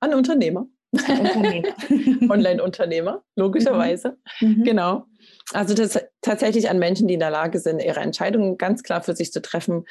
[0.00, 0.66] An Unternehmer.
[0.92, 1.74] Unternehmer.
[2.30, 4.16] Online-Unternehmer, logischerweise.
[4.40, 4.48] Mhm.
[4.48, 4.64] mhm.
[4.64, 5.06] Genau.
[5.52, 9.16] Also das tatsächlich an Menschen, die in der Lage sind, ihre Entscheidungen ganz klar für
[9.16, 9.84] sich zu treffen,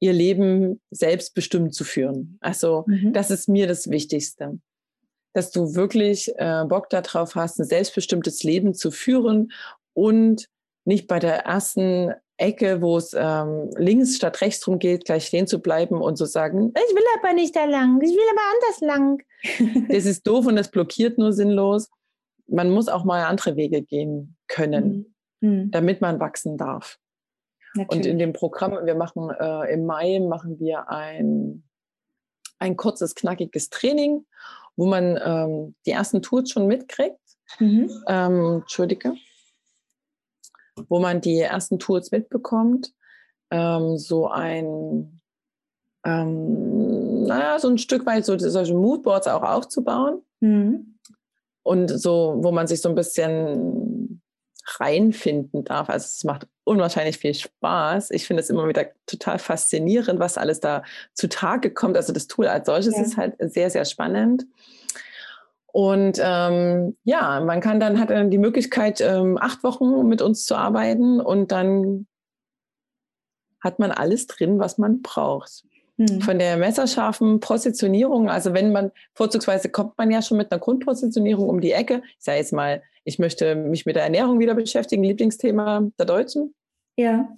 [0.00, 2.38] ihr Leben selbstbestimmt zu führen.
[2.40, 3.12] Also mhm.
[3.12, 4.58] das ist mir das Wichtigste
[5.36, 9.52] dass du wirklich äh, Bock darauf hast, ein selbstbestimmtes Leben zu führen
[9.92, 10.48] und
[10.86, 15.46] nicht bei der ersten Ecke, wo es ähm, links statt rechts rum geht, gleich stehen
[15.46, 18.80] zu bleiben und zu sagen, ich will aber nicht da lang, ich will aber anders
[18.80, 19.88] lang.
[19.90, 21.90] das ist doof und das blockiert nur sinnlos.
[22.46, 25.50] Man muss auch mal andere Wege gehen können, mhm.
[25.50, 25.70] mhm.
[25.70, 26.98] damit man wachsen darf.
[27.74, 28.06] Natürlich.
[28.06, 31.62] Und in dem Programm, wir machen äh, im Mai machen wir ein,
[32.58, 34.24] ein kurzes, knackiges Training,
[34.76, 37.18] wo man ähm, die ersten Tools schon mitkriegt.
[37.58, 37.90] Mhm.
[38.08, 39.14] Ähm, Entschuldige
[40.88, 42.92] wo man die ersten Tools mitbekommt.
[43.50, 45.20] Ähm, so ein,
[46.04, 50.22] ähm, naja, so ein Stück weit so solche Moodboards auch aufzubauen.
[50.40, 50.98] Mhm.
[51.62, 53.95] Und so, wo man sich so ein bisschen
[54.78, 55.88] reinfinden darf.
[55.88, 58.10] Also es macht unwahrscheinlich viel Spaß.
[58.10, 60.82] Ich finde es immer wieder total faszinierend, was alles da
[61.14, 61.96] zutage kommt.
[61.96, 63.02] Also das Tool als solches ja.
[63.02, 64.46] ist halt sehr, sehr spannend.
[65.66, 70.46] Und ähm, ja, man kann dann, hat dann die Möglichkeit, ähm, acht Wochen mit uns
[70.46, 72.06] zu arbeiten und dann
[73.62, 75.64] hat man alles drin, was man braucht.
[75.98, 76.22] Mhm.
[76.22, 81.48] Von der messerscharfen Positionierung, also wenn man, vorzugsweise kommt man ja schon mit einer Grundpositionierung
[81.48, 82.02] um die Ecke.
[82.18, 86.54] Ich sage jetzt mal, ich möchte mich mit der Ernährung wieder beschäftigen, Lieblingsthema der Deutschen.
[86.96, 87.32] Ja.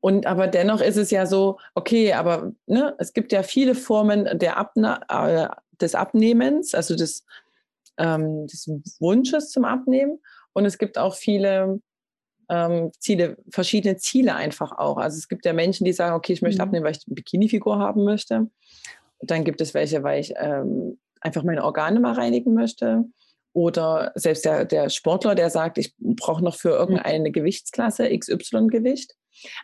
[0.00, 4.38] Und aber dennoch ist es ja so, okay, aber ne, es gibt ja viele Formen
[4.38, 5.48] der Abna äh,
[5.80, 7.24] des Abnehmens, also des
[7.96, 8.68] ähm, des
[9.00, 10.20] Wunsches zum Abnehmen.
[10.52, 11.80] Und es gibt auch viele
[12.50, 14.98] ähm, Ziele, verschiedene Ziele einfach auch.
[14.98, 16.68] Also es gibt ja Menschen, die sagen, okay, ich möchte mhm.
[16.68, 18.50] abnehmen, weil ich eine Bikini-Figur haben möchte.
[19.20, 23.04] dann gibt es welche, weil ich ähm, einfach meine Organe mal reinigen möchte.
[23.52, 26.78] Oder selbst der, der Sportler, der sagt, ich brauche noch für mhm.
[26.78, 29.16] irgendeine Gewichtsklasse XY-Gewicht.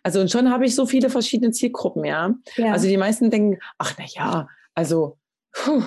[0.03, 2.35] Also und schon habe ich so viele verschiedene Zielgruppen, ja.
[2.57, 2.72] ja.
[2.72, 5.18] Also die meisten denken, ach na ja, also
[5.53, 5.83] puh,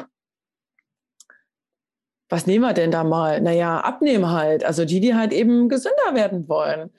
[2.30, 3.42] was nehmen wir denn da mal?
[3.42, 4.64] Naja, abnehmen halt.
[4.64, 6.92] Also die, die halt eben gesünder werden wollen.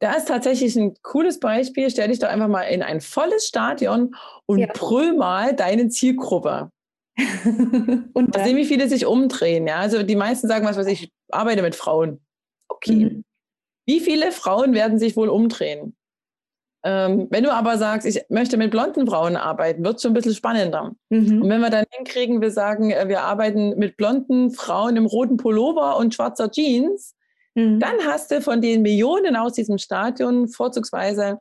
[0.00, 1.88] Da ist tatsächlich ein cooles Beispiel.
[1.88, 4.66] Stell dich doch einfach mal in ein volles Stadion und ja.
[4.74, 6.72] brüll mal deine Zielgruppe.
[8.14, 9.66] Und dann sehen, wie viele sich umdrehen.
[9.66, 9.76] Ja?
[9.76, 12.20] Also die meisten sagen, was weiß ich, ich arbeite mit Frauen.
[12.68, 12.94] Okay.
[12.94, 13.24] Mhm.
[13.86, 15.96] Wie viele Frauen werden sich wohl umdrehen?
[16.84, 20.14] Ähm, wenn du aber sagst, ich möchte mit blonden Frauen arbeiten, wird es schon ein
[20.14, 20.92] bisschen spannender.
[21.10, 21.42] Mhm.
[21.42, 25.36] Und wenn wir dann hinkriegen, wir sagen, äh, wir arbeiten mit blonden Frauen im roten
[25.36, 27.14] Pullover und schwarzer Jeans,
[27.54, 27.78] mhm.
[27.78, 31.38] dann hast du von den Millionen aus diesem Stadion vorzugsweise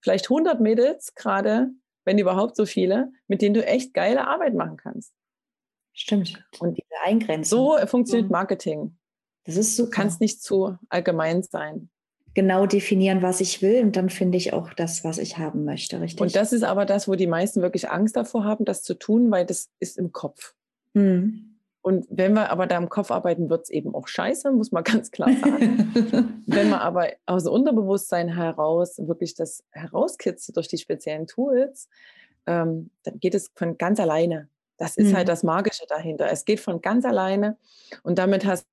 [0.00, 1.70] vielleicht 100 Mädels gerade,
[2.08, 5.12] wenn überhaupt so viele, mit denen du echt geile Arbeit machen kannst.
[5.92, 6.42] Stimmt.
[6.58, 7.50] Und diese Eingrenzen.
[7.50, 8.96] So funktioniert Marketing.
[9.44, 9.84] Das ist so.
[9.84, 11.90] Du kannst nicht zu allgemein sein
[12.32, 16.00] genau definieren, was ich will und dann finde ich auch das, was ich haben möchte,
[16.00, 16.20] richtig?
[16.20, 19.30] Und das ist aber das, wo die meisten wirklich Angst davor haben, das zu tun,
[19.30, 20.54] weil das ist im Kopf.
[20.94, 21.47] Mhm.
[21.80, 24.84] Und wenn wir aber da im Kopf arbeiten, wird es eben auch scheiße, muss man
[24.84, 26.42] ganz klar sagen.
[26.46, 31.88] wenn man aber aus dem Unterbewusstsein heraus wirklich das herauskitzelt durch die speziellen Tools,
[32.46, 34.48] ähm, dann geht es von ganz alleine.
[34.76, 35.16] Das ist halt mhm.
[35.16, 36.30] halt das Magische dahinter.
[36.30, 37.56] Es geht von ganz alleine
[38.02, 38.66] und damit hast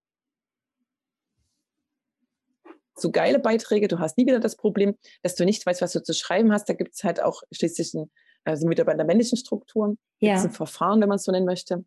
[2.98, 6.02] so geile Beiträge, du hast nie wieder das Problem, dass du nicht weißt, was du
[6.02, 6.70] zu schreiben hast.
[6.70, 8.10] Da gibt es halt auch schließlich ein,
[8.46, 10.42] also wieder bei der männlichen Struktur, ja.
[10.42, 11.84] ein Verfahren, wenn man es so nennen möchte.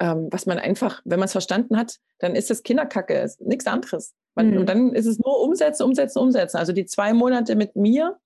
[0.00, 4.14] Ähm, was man einfach, wenn man es verstanden hat, dann ist das Kinderkacke, nichts anderes.
[4.34, 4.58] Man, mhm.
[4.58, 6.56] Und dann ist es nur umsetzen, umsetzen, umsetzen.
[6.56, 8.16] Also die zwei Monate mit mir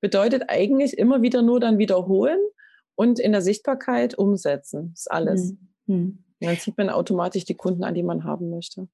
[0.00, 2.38] bedeutet eigentlich immer wieder nur dann wiederholen
[2.94, 4.90] und in der Sichtbarkeit umsetzen.
[4.92, 5.54] Das ist alles.
[5.86, 5.96] Mhm.
[5.96, 6.24] mhm.
[6.40, 8.86] Und dann sieht man automatisch die Kunden an, die man haben möchte.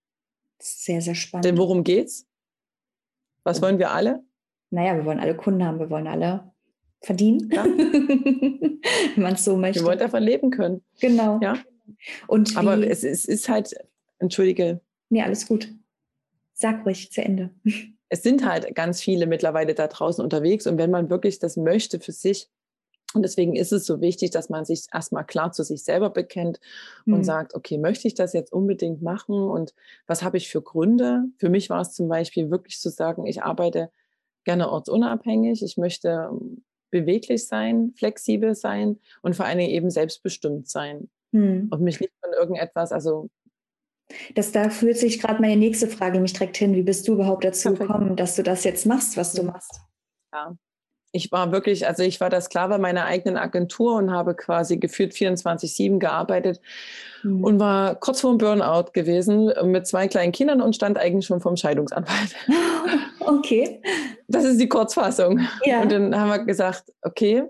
[0.59, 1.45] Sehr, sehr spannend.
[1.45, 2.27] Denn worum geht's?
[3.43, 4.25] Was wollen wir alle?
[4.71, 6.51] Naja, wir wollen alle Kunden haben, wir wollen alle
[7.03, 7.65] verdienen, ja.
[7.67, 9.81] wenn man es so möchte.
[9.81, 10.83] Wir wollen davon leben können.
[11.01, 11.39] Genau.
[11.43, 11.59] Ja.
[12.27, 13.75] Und Aber es, es ist halt,
[14.19, 14.81] entschuldige.
[15.11, 15.69] Nee, alles gut.
[16.53, 17.51] Sag ruhig zu Ende.
[18.11, 21.99] Es sind halt ganz viele mittlerweile da draußen unterwegs und wenn man wirklich das möchte
[21.99, 22.49] für sich,
[23.15, 26.61] und deswegen ist es so wichtig, dass man sich erstmal klar zu sich selber bekennt
[27.07, 27.25] und mhm.
[27.25, 29.75] sagt, okay, möchte ich das jetzt unbedingt machen und
[30.07, 31.25] was habe ich für Gründe?
[31.39, 33.91] Für mich war es zum Beispiel wirklich zu sagen, ich arbeite
[34.45, 40.69] gerne ortsunabhängig, ich möchte ähm, beweglich sein, flexibel sein und vor allen Dingen eben selbstbestimmt
[40.69, 41.69] sein mhm.
[41.71, 43.29] und mich nicht von irgendetwas, also
[44.35, 46.75] das da fühlt sich gerade meine nächste Frage mich direkt hin.
[46.75, 47.89] Wie bist du überhaupt dazu Perfekt.
[47.89, 49.81] gekommen, dass du das jetzt machst, was du machst?
[50.33, 50.55] Ja,
[51.15, 55.13] ich war wirklich, also ich war der Sklave meiner eigenen Agentur und habe quasi gefühlt
[55.13, 56.61] 24-7 gearbeitet
[57.23, 57.45] mhm.
[57.45, 61.41] und war kurz vor dem Burnout gewesen mit zwei kleinen Kindern und stand eigentlich schon
[61.41, 62.35] vom Scheidungsanwalt.
[63.27, 63.81] Okay.
[64.29, 65.41] Das ist die Kurzfassung.
[65.65, 65.81] Ja.
[65.81, 67.45] Und dann haben wir gesagt, okay,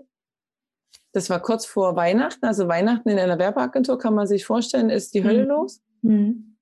[1.15, 2.45] das war kurz vor Weihnachten.
[2.45, 5.49] Also Weihnachten in einer Werbeagentur kann man sich vorstellen, ist die Hölle mhm.
[5.49, 5.81] los.
[6.01, 6.57] Mhm.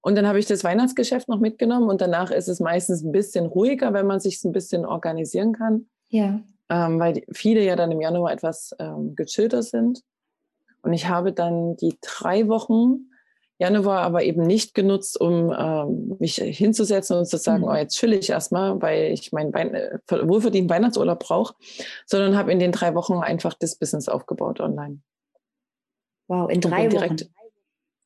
[0.00, 3.46] Und dann habe ich das Weihnachtsgeschäft noch mitgenommen und danach ist es meistens ein bisschen
[3.46, 5.86] ruhiger, wenn man sich ein bisschen organisieren kann.
[6.08, 6.40] Ja.
[6.68, 10.02] Ähm, weil viele ja dann im Januar etwas ähm, gechillter sind.
[10.82, 13.09] Und ich habe dann die drei Wochen
[13.60, 17.68] Januar aber eben nicht genutzt, um ähm, mich hinzusetzen und zu sagen, mhm.
[17.68, 21.54] oh, jetzt chill ich erstmal, weil ich meinen Wein äh, wohlverdienten Weihnachtsurlaub brauche,
[22.06, 25.00] sondern habe in den drei Wochen einfach das Business aufgebaut online.
[26.26, 27.00] Wow, in drei und Wochen.
[27.00, 27.30] direkt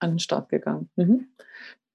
[0.00, 0.90] an den Start gegangen.
[0.96, 1.28] Mhm.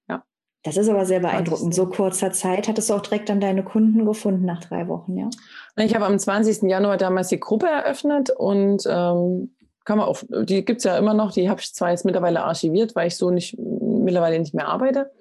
[0.07, 0.23] Ja.
[0.63, 1.75] Das ist aber sehr beeindruckend.
[1.75, 5.29] So kurzer Zeit hattest du auch direkt dann deine Kunden gefunden nach drei Wochen, ja?
[5.75, 6.69] Ich habe am 20.
[6.69, 9.53] Januar damals die Gruppe eröffnet und ähm,
[9.85, 12.43] kann man auch, die gibt es ja immer noch, die habe ich zwar jetzt mittlerweile
[12.43, 15.11] archiviert, weil ich so nicht mittlerweile nicht mehr arbeite.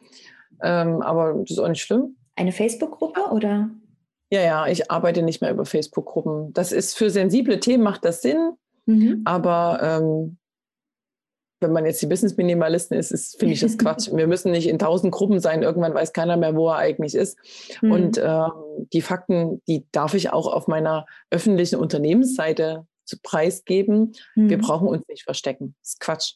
[0.62, 2.16] Ähm, aber das ist auch nicht schlimm.
[2.36, 3.70] Eine Facebook-Gruppe oder?
[4.30, 6.52] Ja, ja, ich arbeite nicht mehr über Facebook-Gruppen.
[6.52, 8.52] Das ist für sensible Themen macht das Sinn,
[8.86, 9.22] mhm.
[9.24, 10.38] aber ähm,
[11.60, 14.10] wenn man jetzt die Business-Minimalisten ist, ist finde ich das Quatsch.
[14.12, 15.62] Wir müssen nicht in tausend Gruppen sein.
[15.62, 17.38] Irgendwann weiß keiner mehr, wo er eigentlich ist.
[17.82, 17.92] Mhm.
[17.92, 18.50] Und ähm,
[18.92, 24.12] die Fakten, die darf ich auch auf meiner öffentlichen Unternehmensseite preisgeben.
[24.34, 24.50] Mhm.
[24.50, 25.74] Wir brauchen uns nicht verstecken.
[25.80, 26.34] Das ist Quatsch.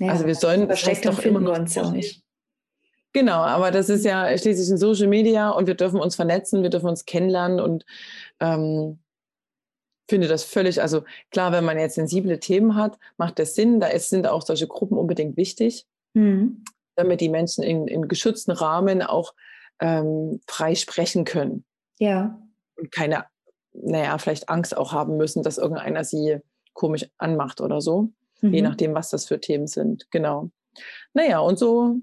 [0.00, 2.22] Ja, also wir sollen das doch immer uns auch nicht.
[3.12, 6.70] Genau, aber das ist ja schließlich in Social Media und wir dürfen uns vernetzen, wir
[6.70, 7.84] dürfen uns kennenlernen und
[8.40, 8.98] ähm,
[10.10, 13.78] finde das völlig, also klar, wenn man jetzt sensible Themen hat, macht das Sinn.
[13.78, 16.64] Da ist, sind auch solche Gruppen unbedingt wichtig, mhm.
[16.96, 19.32] damit die Menschen in, in geschützten Rahmen auch
[19.80, 21.64] ähm, frei sprechen können.
[22.00, 22.42] Ja.
[22.76, 23.26] Und keine
[23.74, 26.38] naja, vielleicht Angst auch haben müssen, dass irgendeiner sie
[26.72, 28.10] komisch anmacht oder so.
[28.40, 28.54] Mhm.
[28.54, 30.10] Je nachdem, was das für Themen sind.
[30.10, 30.50] Genau.
[31.12, 31.96] Naja, und so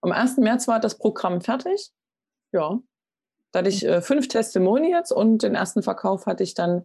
[0.00, 0.38] am 1.
[0.38, 1.90] März war das Programm fertig.
[2.52, 2.78] Ja.
[3.52, 6.84] Da hatte ich äh, fünf Testimonials und den ersten Verkauf hatte ich dann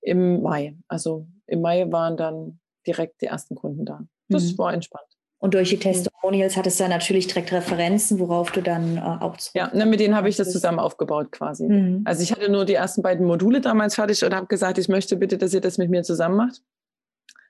[0.00, 0.76] im Mai.
[0.88, 4.06] Also im Mai waren dann direkt die ersten Kunden da.
[4.28, 4.58] Das mhm.
[4.58, 5.17] war entspannt.
[5.40, 5.80] Und durch die mhm.
[5.80, 9.50] Testimonials hattest du dann natürlich direkt Referenzen, worauf du dann äh, auch zu.
[9.54, 11.64] Ja, ne, mit denen habe ich das zusammen aufgebaut quasi.
[11.64, 12.02] Mhm.
[12.04, 15.16] Also ich hatte nur die ersten beiden Module damals fertig und habe gesagt, ich möchte
[15.16, 16.62] bitte, dass ihr das mit mir zusammen macht,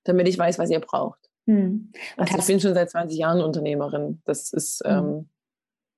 [0.05, 1.31] damit ich weiß, was ihr braucht.
[1.46, 1.92] Mhm.
[2.18, 4.20] Also ich bin schon seit 20 Jahren Unternehmerin.
[4.27, 4.90] Das ist, mhm.
[4.90, 5.29] ähm,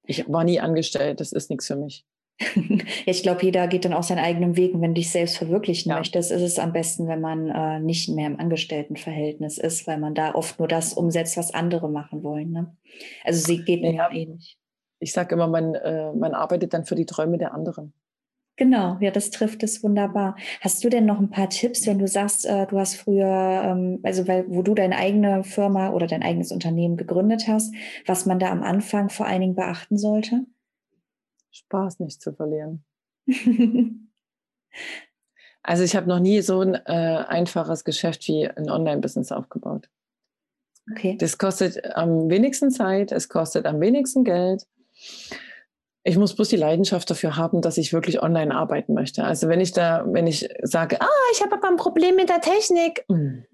[0.05, 2.07] ich war nie angestellt, das ist nichts für mich.
[3.07, 4.75] ich glaube, jeder geht dann auch seinen eigenen Weg.
[4.75, 5.99] Und wenn du dich selbst verwirklichen ja.
[5.99, 10.15] möchtest, ist es am besten, wenn man äh, nicht mehr im Angestelltenverhältnis ist, weil man
[10.15, 12.51] da oft nur das umsetzt, was andere machen wollen.
[12.51, 12.77] Ne?
[13.25, 14.59] Also sie geht mir ja, ähnlich.
[14.99, 17.93] Ich sage immer, man, äh, man arbeitet dann für die Träume der anderen.
[18.57, 20.37] Genau, ja, das trifft es wunderbar.
[20.61, 24.01] Hast du denn noch ein paar Tipps, wenn du sagst, äh, du hast früher, ähm,
[24.03, 27.75] also weil, wo du deine eigene Firma oder dein eigenes Unternehmen gegründet hast,
[28.07, 30.45] was man da am Anfang vor allen Dingen beachten sollte?
[31.51, 32.85] Spaß nicht zu verlieren.
[35.63, 39.89] also ich habe noch nie so ein äh, einfaches Geschäft wie ein Online-Business aufgebaut.
[40.91, 41.17] Okay.
[41.19, 44.67] Das kostet am wenigsten Zeit, es kostet am wenigsten Geld.
[46.03, 49.23] Ich muss bloß die Leidenschaft dafür haben, dass ich wirklich online arbeiten möchte.
[49.23, 52.41] Also wenn ich da, wenn ich sage, ah, ich habe aber ein Problem mit der
[52.41, 53.45] Technik, hm,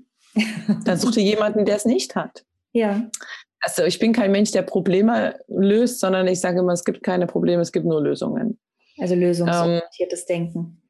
[0.84, 2.44] dann such dir jemanden, der es nicht hat.
[2.72, 3.10] Ja.
[3.60, 7.26] Also ich bin kein Mensch, der Probleme löst, sondern ich sage immer, es gibt keine
[7.26, 8.58] Probleme, es gibt nur Lösungen.
[8.98, 10.82] Also lösungsorientiertes ähm, Denken.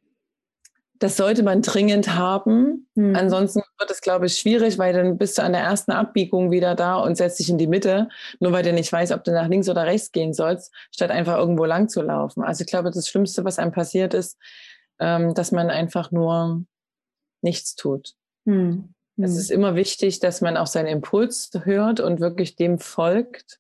[0.98, 2.88] Das sollte man dringend haben.
[2.94, 3.14] Hm.
[3.14, 6.74] Ansonsten wird es, glaube ich, schwierig, weil dann bist du an der ersten Abbiegung wieder
[6.74, 8.09] da und setzt dich in die Mitte,
[8.40, 11.37] nur weil du nicht weißt, ob du nach links oder rechts gehen sollst, statt einfach
[11.37, 12.42] irgendwo lang zu laufen.
[12.42, 14.38] Also ich glaube, das Schlimmste, was einem passiert ist,
[14.98, 16.64] ähm, dass man einfach nur
[17.42, 18.14] nichts tut.
[18.46, 18.94] Hm.
[19.16, 19.38] Es hm.
[19.38, 23.59] ist immer wichtig, dass man auch seinen Impuls hört und wirklich dem folgt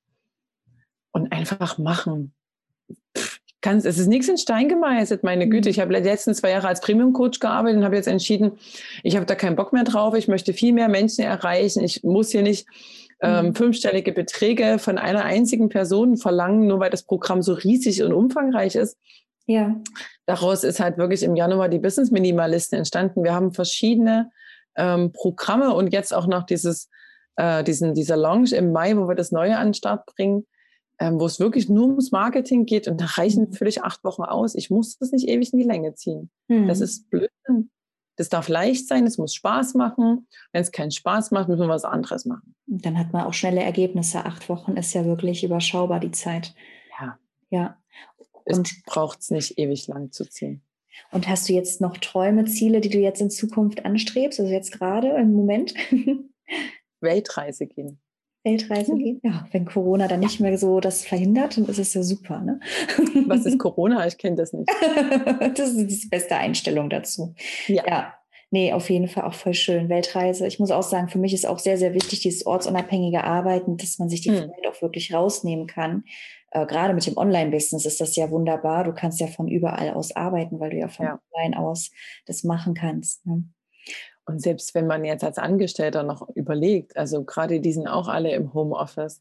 [1.12, 2.32] und einfach machen.
[3.16, 5.68] Pff, es ist nichts in Stein gemeißelt, meine Güte.
[5.68, 5.70] Hm.
[5.70, 8.52] Ich habe die letzten zwei Jahre als Premium-Coach gearbeitet und habe jetzt entschieden,
[9.02, 10.14] ich habe da keinen Bock mehr drauf.
[10.14, 11.82] Ich möchte viel mehr Menschen erreichen.
[11.82, 12.66] Ich muss hier nicht
[13.20, 13.54] ähm, hm.
[13.54, 18.76] fünfstellige Beträge von einer einzigen Person verlangen, nur weil das Programm so riesig und umfangreich
[18.76, 18.98] ist.
[19.46, 19.76] Ja.
[20.26, 23.24] Daraus ist halt wirklich im Januar die Business Minimalisten entstanden.
[23.24, 24.30] Wir haben verschiedene
[24.76, 26.88] ähm, Programme und jetzt auch noch dieses,
[27.36, 30.46] äh, diesen, dieser Launch im Mai, wo wir das Neue an den Start bringen,
[30.98, 33.52] ähm, wo es wirklich nur ums Marketing geht und da reichen mhm.
[33.52, 34.54] völlig acht Wochen aus.
[34.54, 36.30] Ich muss das nicht ewig in die Länge ziehen.
[36.48, 36.68] Mhm.
[36.68, 37.30] Das ist blöd.
[38.16, 40.26] Das darf leicht sein, es muss Spaß machen.
[40.52, 42.54] Wenn es keinen Spaß macht, müssen wir was anderes machen.
[42.66, 44.24] dann hat man auch schnelle Ergebnisse.
[44.24, 46.54] Acht Wochen ist ja wirklich überschaubar, die Zeit.
[46.98, 47.18] Ja.
[47.50, 47.76] Ja.
[48.44, 50.62] Und braucht es nicht ewig lang zu ziehen.
[51.12, 54.72] Und hast du jetzt noch Träume, Ziele, die du jetzt in Zukunft anstrebst, also jetzt
[54.72, 55.74] gerade im Moment?
[57.00, 58.00] Weltreise gehen.
[58.44, 58.98] Weltreise hm.
[58.98, 59.20] gehen?
[59.24, 62.40] Ja, wenn Corona dann nicht mehr so das verhindert, dann ist es ja super.
[62.40, 62.60] Ne?
[63.26, 64.06] Was ist Corona?
[64.06, 64.70] Ich kenne das nicht.
[65.54, 67.34] das ist die beste Einstellung dazu.
[67.66, 67.84] Ja.
[67.86, 68.14] ja.
[68.50, 69.88] Nee, auf jeden Fall auch voll schön.
[69.88, 70.46] Weltreise.
[70.46, 73.98] Ich muss auch sagen, für mich ist auch sehr, sehr wichtig, dieses ortsunabhängige Arbeiten, dass
[73.98, 74.36] man sich die hm.
[74.36, 76.04] Zeit auch wirklich rausnehmen kann.
[76.52, 78.84] Äh, gerade mit dem Online-Business ist das ja wunderbar.
[78.84, 81.20] Du kannst ja von überall aus arbeiten, weil du ja von ja.
[81.34, 81.90] online aus
[82.26, 83.26] das machen kannst.
[83.26, 83.44] Ne?
[84.26, 88.32] Und selbst wenn man jetzt als Angestellter noch überlegt, also gerade die sind auch alle
[88.32, 89.20] im Homeoffice.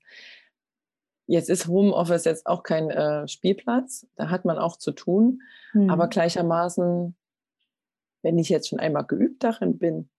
[1.28, 5.42] Jetzt ist Homeoffice jetzt auch kein äh, Spielplatz, da hat man auch zu tun.
[5.72, 5.90] Hm.
[5.90, 7.16] Aber gleichermaßen
[8.26, 10.10] wenn ich jetzt schon einmal geübt darin bin,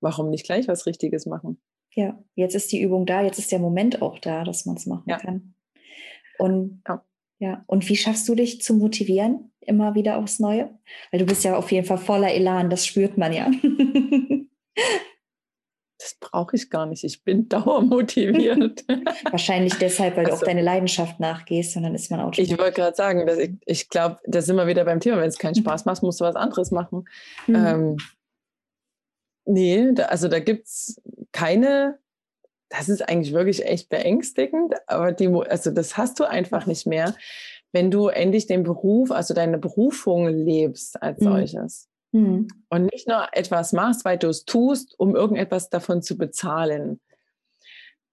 [0.00, 1.60] warum nicht gleich was Richtiges machen?
[1.92, 4.86] Ja, jetzt ist die Übung da, jetzt ist der Moment auch da, dass man es
[4.86, 5.18] machen ja.
[5.18, 5.54] kann.
[6.38, 7.04] Und ja.
[7.40, 10.78] ja, und wie schaffst du dich zu motivieren, immer wieder aufs Neue?
[11.10, 13.50] Weil du bist ja auf jeden Fall voller Elan, das spürt man ja.
[16.20, 17.04] das brauche ich gar nicht.
[17.04, 18.84] Ich bin dauermotiviert.
[19.30, 22.32] Wahrscheinlich deshalb, weil also, du auch deine Leidenschaft nachgehst und dann ist man auch.
[22.36, 25.18] Ich wollte gerade sagen, dass ich, ich glaube, da sind wir wieder beim Thema.
[25.18, 25.62] Wenn es keinen mhm.
[25.62, 27.08] Spaß macht, musst du was anderes machen.
[27.46, 27.54] Mhm.
[27.54, 27.96] Ähm,
[29.44, 31.00] nee, da, also da gibt es
[31.32, 31.98] keine.
[32.68, 37.14] Das ist eigentlich wirklich echt beängstigend, aber die, also das hast du einfach nicht mehr,
[37.70, 41.24] wenn du endlich den Beruf, also deine Berufung lebst als mhm.
[41.24, 41.88] solches.
[42.16, 42.48] Mhm.
[42.70, 47.00] Und nicht nur etwas machst, weil du es tust, um irgendetwas davon zu bezahlen.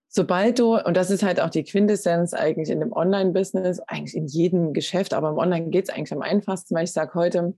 [0.09, 4.27] Sobald du, und das ist halt auch die Quintessenz eigentlich in dem Online-Business, eigentlich in
[4.27, 7.55] jedem Geschäft, aber im Online geht es eigentlich am einfachsten, weil ich sage heute,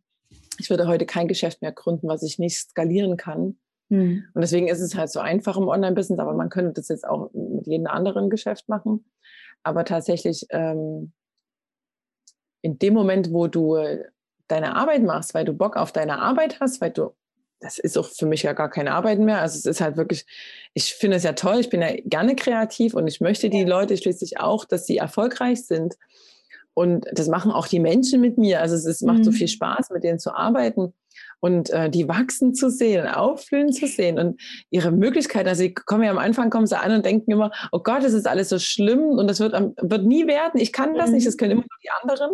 [0.59, 3.57] ich würde heute kein Geschäft mehr gründen, was ich nicht skalieren kann.
[3.89, 4.25] Mhm.
[4.33, 7.31] Und deswegen ist es halt so einfach im Online-Business, aber man könnte das jetzt auch
[7.33, 9.03] mit jedem anderen Geschäft machen.
[9.63, 11.11] Aber tatsächlich ähm,
[12.61, 13.77] in dem Moment, wo du
[14.47, 17.11] deine Arbeit machst, weil du Bock auf deine Arbeit hast, weil du,
[17.59, 19.41] das ist auch für mich ja gar keine Arbeit mehr.
[19.41, 20.25] Also es ist halt wirklich,
[20.73, 23.97] ich finde es ja toll, ich bin ja gerne kreativ und ich möchte die Leute
[23.97, 25.95] schließlich auch, dass sie erfolgreich sind.
[26.73, 28.61] Und das machen auch die Menschen mit mir.
[28.61, 29.23] Also es ist, macht mhm.
[29.23, 30.93] so viel Spaß, mit denen zu arbeiten
[31.39, 35.47] und äh, die wachsen zu sehen, aufblühen zu sehen und ihre Möglichkeiten.
[35.47, 38.13] Also sie kommen ja am Anfang, kommen sie an und denken immer, oh Gott, das
[38.13, 40.59] ist alles so schlimm und das wird, wird nie werden.
[40.59, 41.15] Ich kann das mhm.
[41.15, 42.31] nicht, das können immer nur die anderen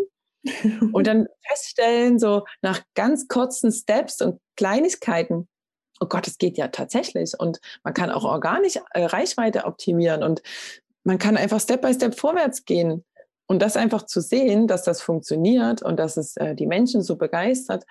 [0.92, 5.48] und dann feststellen, so nach ganz kurzen Steps und Kleinigkeiten,
[6.00, 7.34] oh Gott, es geht ja tatsächlich.
[7.38, 10.42] Und man kann auch organisch äh, Reichweite optimieren und
[11.04, 13.06] man kann einfach Step by Step vorwärts gehen.
[13.48, 17.18] Und das einfach zu sehen, dass das funktioniert und dass es äh, die Menschen so
[17.18, 17.86] begeistert.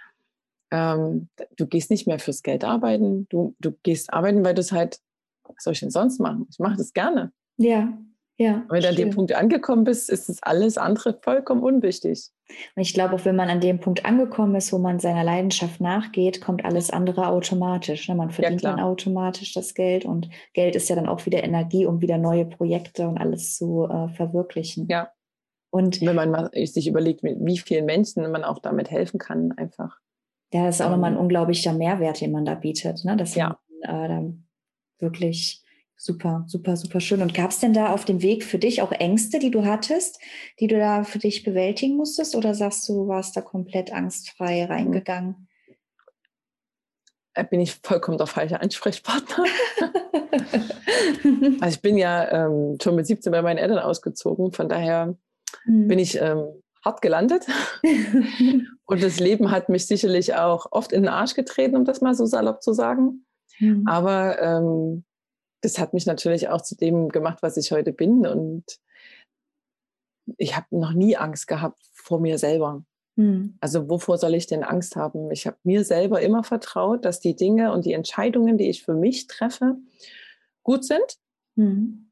[0.70, 4.72] Ähm, du gehst nicht mehr fürs Geld arbeiten, du, du gehst arbeiten, weil du es
[4.72, 5.00] halt,
[5.44, 6.46] was soll ich denn sonst machen?
[6.50, 7.32] Ich mache das gerne.
[7.58, 7.92] Ja,
[8.40, 8.64] ja.
[8.70, 12.30] Wenn du an dem Punkt angekommen bist, ist das alles andere vollkommen unwichtig.
[12.74, 15.78] Und ich glaube, auch wenn man an dem Punkt angekommen ist, wo man seiner Leidenschaft
[15.78, 18.08] nachgeht, kommt alles andere automatisch.
[18.08, 18.14] Ne?
[18.14, 21.84] Man verdient ja, dann automatisch das Geld und Geld ist ja dann auch wieder Energie,
[21.84, 24.86] um wieder neue Projekte und alles zu äh, verwirklichen.
[24.88, 25.10] Ja.
[25.68, 29.98] Und wenn man sich überlegt, wie vielen Menschen man auch damit helfen kann, einfach.
[30.50, 33.18] Ja, das ist auch ähm, nochmal ein unglaublicher Mehrwert, den man da bietet, ne?
[33.18, 33.58] dass ja.
[33.86, 34.32] man äh,
[34.98, 35.62] wirklich
[36.02, 37.20] Super, super, super schön.
[37.20, 40.18] Und gab es denn da auf dem Weg für dich auch Ängste, die du hattest,
[40.58, 42.34] die du da für dich bewältigen musstest?
[42.34, 45.46] Oder sagst du, du warst da komplett angstfrei reingegangen?
[47.34, 49.44] Da bin ich vollkommen der falsche Ansprechpartner.
[51.60, 55.18] also ich bin ja ähm, schon mit 17 bei meinen Eltern ausgezogen, von daher
[55.66, 55.86] mhm.
[55.86, 56.46] bin ich ähm,
[56.82, 57.44] hart gelandet.
[58.86, 62.14] Und das Leben hat mich sicherlich auch oft in den Arsch getreten, um das mal
[62.14, 63.26] so salopp zu sagen.
[63.58, 63.86] Mhm.
[63.86, 65.04] Aber ähm,
[65.60, 68.26] das hat mich natürlich auch zu dem gemacht, was ich heute bin.
[68.26, 68.64] Und
[70.36, 72.84] ich habe noch nie Angst gehabt vor mir selber.
[73.16, 73.56] Mhm.
[73.60, 75.30] Also wovor soll ich denn Angst haben?
[75.30, 78.94] Ich habe mir selber immer vertraut, dass die Dinge und die Entscheidungen, die ich für
[78.94, 79.76] mich treffe,
[80.62, 81.18] gut sind.
[81.56, 82.10] Mhm.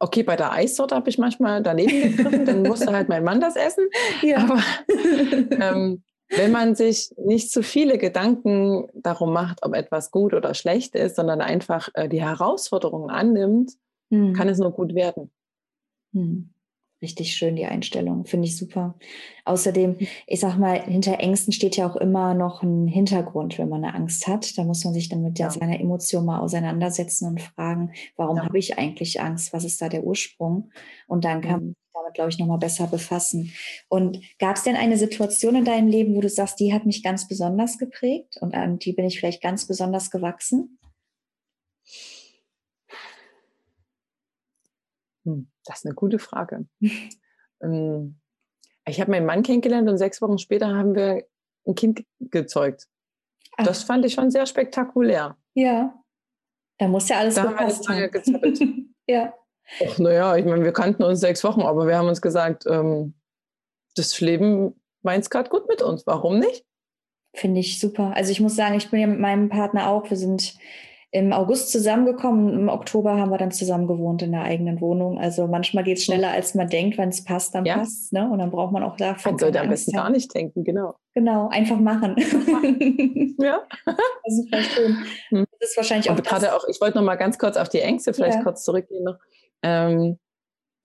[0.00, 3.56] Okay, bei der Eissorte habe ich manchmal daneben gegriffen, dann musste halt mein Mann das
[3.56, 3.88] essen.
[4.22, 4.38] Ja.
[4.38, 6.02] Aber ähm,
[6.36, 11.16] wenn man sich nicht zu viele Gedanken darum macht, ob etwas gut oder schlecht ist,
[11.16, 13.72] sondern einfach äh, die Herausforderungen annimmt,
[14.10, 14.32] hm.
[14.34, 15.30] kann es nur gut werden.
[16.12, 16.50] Hm.
[17.02, 18.24] Richtig schön, die Einstellung.
[18.24, 18.94] Finde ich super.
[19.44, 23.84] Außerdem, ich sag mal, hinter Ängsten steht ja auch immer noch ein Hintergrund, wenn man
[23.84, 24.56] eine Angst hat.
[24.56, 25.50] Da muss man sich dann mit ja.
[25.50, 28.44] seiner Emotion mal auseinandersetzen und fragen, warum ja.
[28.44, 29.52] habe ich eigentlich Angst?
[29.52, 30.70] Was ist da der Ursprung?
[31.06, 31.74] Und dann kann mhm
[32.14, 33.52] damit, glaube ich, nochmal besser befassen.
[33.88, 37.02] Und gab es denn eine Situation in deinem Leben, wo du sagst, die hat mich
[37.02, 40.78] ganz besonders geprägt und an die bin ich vielleicht ganz besonders gewachsen?
[45.24, 46.66] Hm, das ist eine gute Frage.
[47.62, 48.20] Ähm,
[48.86, 51.26] ich habe meinen Mann kennengelernt und sechs Wochen später haben wir
[51.66, 52.88] ein Kind gezeugt.
[53.56, 53.64] Ach.
[53.64, 55.36] Das fand ich schon sehr spektakulär.
[55.54, 55.94] Ja.
[56.78, 58.94] Da muss ja alles da haben.
[59.06, 59.32] ja.
[59.86, 63.14] Ach, naja, ich meine, wir kannten uns sechs Wochen, aber wir haben uns gesagt, ähm,
[63.96, 66.06] das Leben meint es gerade gut mit uns.
[66.06, 66.64] Warum nicht?
[67.34, 68.12] Finde ich super.
[68.14, 70.56] Also ich muss sagen, ich bin ja mit meinem Partner auch, wir sind
[71.14, 72.52] im August zusammengekommen.
[72.52, 75.16] Im Oktober haben wir dann zusammen gewohnt in der eigenen Wohnung.
[75.16, 76.98] Also manchmal geht es schneller, als man denkt.
[76.98, 77.78] Wenn es passt, dann ja.
[77.78, 78.28] passt ne?
[78.28, 79.30] Und dann braucht man auch dafür.
[79.30, 80.96] Man sollte am besten gar nicht denken, genau.
[81.14, 82.16] Genau, einfach machen.
[83.38, 83.60] ja.
[84.24, 84.96] Das ist schön.
[85.28, 85.46] Hm.
[85.60, 86.16] Das ist wahrscheinlich auch.
[86.16, 88.42] gerade auch, ich wollte noch mal ganz kurz auf die Ängste vielleicht ja.
[88.42, 89.18] kurz zurückgehen noch.
[89.64, 90.18] Ähm,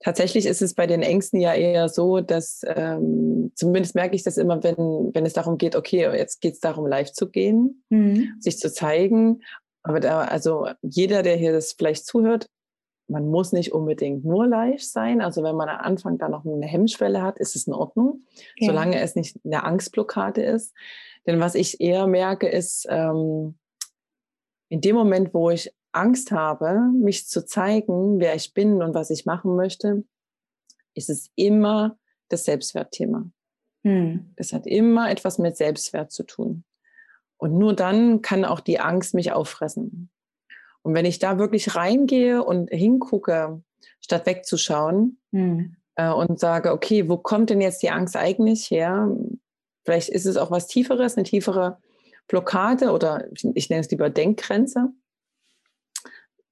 [0.00, 4.38] tatsächlich ist es bei den Ängsten ja eher so, dass ähm, zumindest merke ich das
[4.38, 4.76] immer, wenn,
[5.14, 8.34] wenn es darum geht, okay, jetzt geht es darum, live zu gehen, mhm.
[8.40, 9.42] sich zu zeigen
[9.82, 12.48] aber da, also jeder, der hier das vielleicht zuhört,
[13.08, 15.20] man muss nicht unbedingt nur live sein.
[15.20, 18.24] Also wenn man am Anfang da noch eine Hemmschwelle hat, ist es in Ordnung,
[18.56, 18.68] ja.
[18.68, 20.74] solange es nicht eine Angstblockade ist.
[21.26, 23.58] Denn was ich eher merke, ist, ähm,
[24.68, 29.10] in dem Moment, wo ich Angst habe, mich zu zeigen, wer ich bin und was
[29.10, 30.04] ich machen möchte,
[30.94, 33.30] ist es immer das Selbstwertthema.
[33.84, 34.32] Hm.
[34.36, 36.64] Das hat immer etwas mit Selbstwert zu tun.
[37.36, 40.10] Und nur dann kann auch die Angst mich auffressen.
[40.82, 43.62] Und wenn ich da wirklich reingehe und hingucke,
[44.00, 45.76] statt wegzuschauen hm.
[45.94, 49.14] äh, und sage, okay, wo kommt denn jetzt die Angst eigentlich her?
[49.84, 51.78] Vielleicht ist es auch was Tieferes, eine tiefere
[52.28, 54.92] Blockade oder ich nenne es lieber Denkgrenze,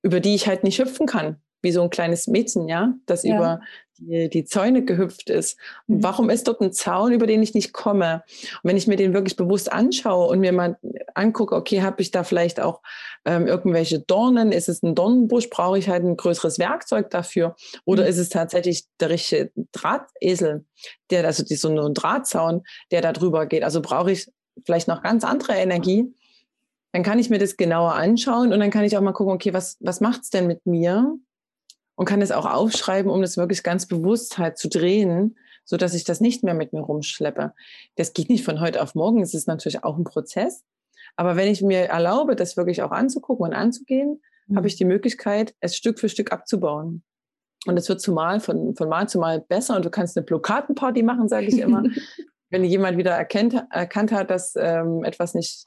[0.03, 3.37] über die ich halt nicht hüpfen kann wie so ein kleines Mädchen, ja, das ja.
[3.37, 3.61] über
[3.99, 5.59] die, die Zäune gehüpft ist.
[5.87, 6.03] Mhm.
[6.03, 8.23] warum ist dort ein Zaun, über den ich nicht komme?
[8.63, 10.79] Und wenn ich mir den wirklich bewusst anschaue und mir mal
[11.15, 12.81] angucke, okay, habe ich da vielleicht auch
[13.25, 14.53] ähm, irgendwelche Dornen?
[14.53, 15.51] Ist es ein Dornenbusch?
[15.51, 17.57] Brauche ich halt ein größeres Werkzeug dafür?
[17.85, 18.11] Oder mhm.
[18.11, 20.65] ist es tatsächlich der richtige Drahtesel,
[21.11, 23.65] der, also die, so ein Drahtzaun, der da drüber geht?
[23.65, 24.31] Also brauche ich
[24.65, 26.15] vielleicht noch ganz andere Energie?
[26.93, 29.53] Dann kann ich mir das genauer anschauen und dann kann ich auch mal gucken, okay,
[29.53, 31.19] was, was macht es denn mit mir?
[31.99, 35.95] und kann es auch aufschreiben, um das wirklich ganz bewusst halt zu drehen, so dass
[35.95, 37.55] ich das nicht mehr mit mir rumschleppe.
[37.97, 39.21] Das geht nicht von heute auf morgen.
[39.21, 40.63] Es ist natürlich auch ein Prozess.
[41.17, 44.57] Aber wenn ich mir erlaube, das wirklich auch anzugucken und anzugehen, mhm.
[44.57, 47.03] habe ich die Möglichkeit, es Stück für Stück abzubauen.
[47.67, 51.03] Und es wird zumal von, von Mal zu Mal besser und du kannst eine Blockadenparty
[51.03, 51.83] machen, sage ich immer.
[52.51, 55.67] wenn jemand wieder erkennt, erkannt hat, dass ähm, etwas nicht,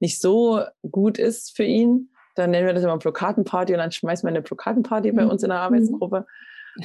[0.00, 4.26] nicht so gut ist für ihn, dann nennen wir das immer Blockadenparty und dann schmeißen
[4.26, 5.64] wir eine Blockadenparty bei uns in der mhm.
[5.64, 6.26] Arbeitsgruppe.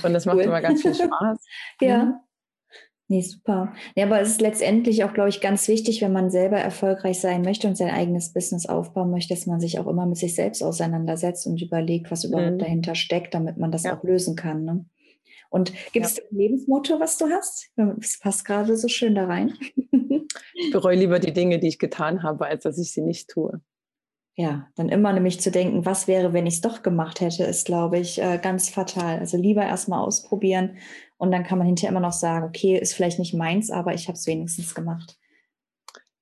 [0.04, 0.44] Und das macht cool.
[0.44, 1.38] immer ganz viel Spaß.
[1.82, 2.06] ja.
[2.06, 2.14] Mhm.
[3.10, 3.74] Nee, super.
[3.96, 7.42] Ja, aber es ist letztendlich auch, glaube ich, ganz wichtig, wenn man selber erfolgreich sein
[7.44, 10.64] möchte und sein eigenes Business aufbauen möchte, dass man sich auch immer mit sich selbst
[10.64, 12.60] auseinandersetzt und überlegt, was überhaupt mhm.
[12.60, 13.96] dahinter steckt, damit man das ja.
[13.96, 14.64] auch lösen kann.
[14.64, 14.86] Ne?
[15.54, 16.24] Und gibt es ja.
[16.32, 17.70] ein Lebensmotto, was du hast?
[17.76, 19.54] Das passt gerade so schön da rein.
[20.56, 23.62] ich bereue lieber die Dinge, die ich getan habe, als dass ich sie nicht tue.
[24.36, 27.68] Ja, dann immer nämlich zu denken, was wäre, wenn ich es doch gemacht hätte, ist,
[27.68, 29.20] glaube ich, äh, ganz fatal.
[29.20, 30.78] Also lieber erstmal ausprobieren
[31.18, 34.08] und dann kann man hinterher immer noch sagen, okay, ist vielleicht nicht meins, aber ich
[34.08, 35.20] habe es wenigstens gemacht.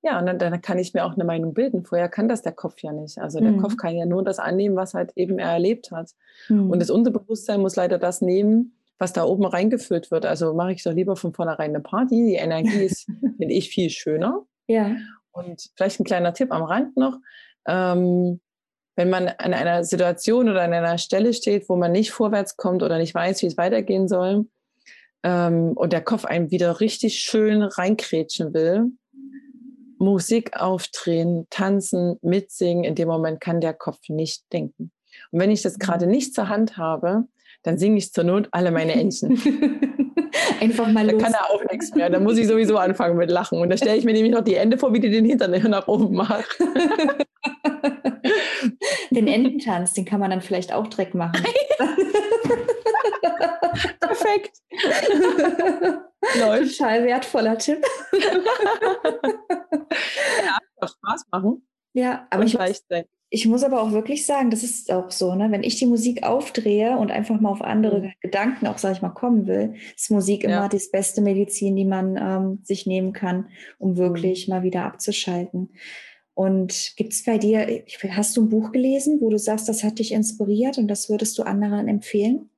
[0.01, 1.86] Ja, und dann, dann, kann ich mir auch eine Meinung bilden.
[1.86, 3.17] Vorher kann das der Kopf ja nicht.
[3.19, 3.61] Also der mhm.
[3.61, 6.11] Kopf kann ja nur das annehmen, was halt eben er erlebt hat.
[6.49, 6.69] Mhm.
[6.69, 10.26] Und das Unterbewusstsein muss leider das nehmen, was da oben reingefüllt wird.
[10.26, 12.24] Also mache ich doch lieber von vornherein eine Party.
[12.26, 14.45] Die Energie ist, finde ich, viel schöner.
[14.68, 14.95] Ja.
[15.32, 17.18] Und vielleicht ein kleiner Tipp am Rand noch
[17.68, 18.39] ähm,
[18.95, 22.84] wenn man an einer Situation oder an einer Stelle steht, wo man nicht vorwärts kommt
[22.84, 24.47] oder nicht weiß, wie es weitergehen soll,
[25.24, 28.91] ähm, und der Kopf einem wieder richtig schön reinkrätschen will,
[29.97, 34.91] Musik aufdrehen, tanzen, mitsingen, in dem Moment kann der Kopf nicht denken.
[35.32, 35.80] Und wenn ich das mhm.
[35.80, 37.26] gerade nicht zur Hand habe,
[37.64, 39.32] dann singe ich zur Not alle meine Entchen.
[40.59, 41.22] Einfach mal los.
[41.22, 42.09] Da kann er auch nichts mehr.
[42.09, 43.59] Da muss ich sowieso anfangen mit Lachen.
[43.59, 45.88] Und da stelle ich mir nämlich noch die Ende vor, wie die den Hintern nach
[45.88, 46.57] oben macht.
[49.12, 51.43] den Ententanz, den kann man dann vielleicht auch Dreck machen.
[53.99, 54.57] Perfekt.
[56.39, 56.78] Läuft.
[56.78, 57.86] Total wertvoller Tipp.
[60.43, 60.57] ja,
[60.88, 61.68] Spaß machen.
[61.93, 62.57] Ja, aber ich,
[63.34, 65.49] ich muss aber auch wirklich sagen, das ist auch so, ne?
[65.51, 68.11] wenn ich die Musik aufdrehe und einfach mal auf andere mhm.
[68.19, 70.67] Gedanken auch, sag ich mal, kommen will, ist Musik immer ja.
[70.67, 73.47] das beste Medizin, die man ähm, sich nehmen kann,
[73.79, 74.53] um wirklich mhm.
[74.53, 75.69] mal wieder abzuschalten.
[76.34, 79.99] Und gibt es bei dir, hast du ein Buch gelesen, wo du sagst, das hat
[79.99, 82.49] dich inspiriert und das würdest du anderen empfehlen?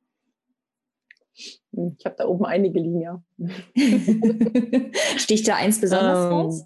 [1.76, 3.24] Hm, ich habe da oben einige liegen, ja.
[5.18, 6.66] Sticht da eins besonders ähm, raus?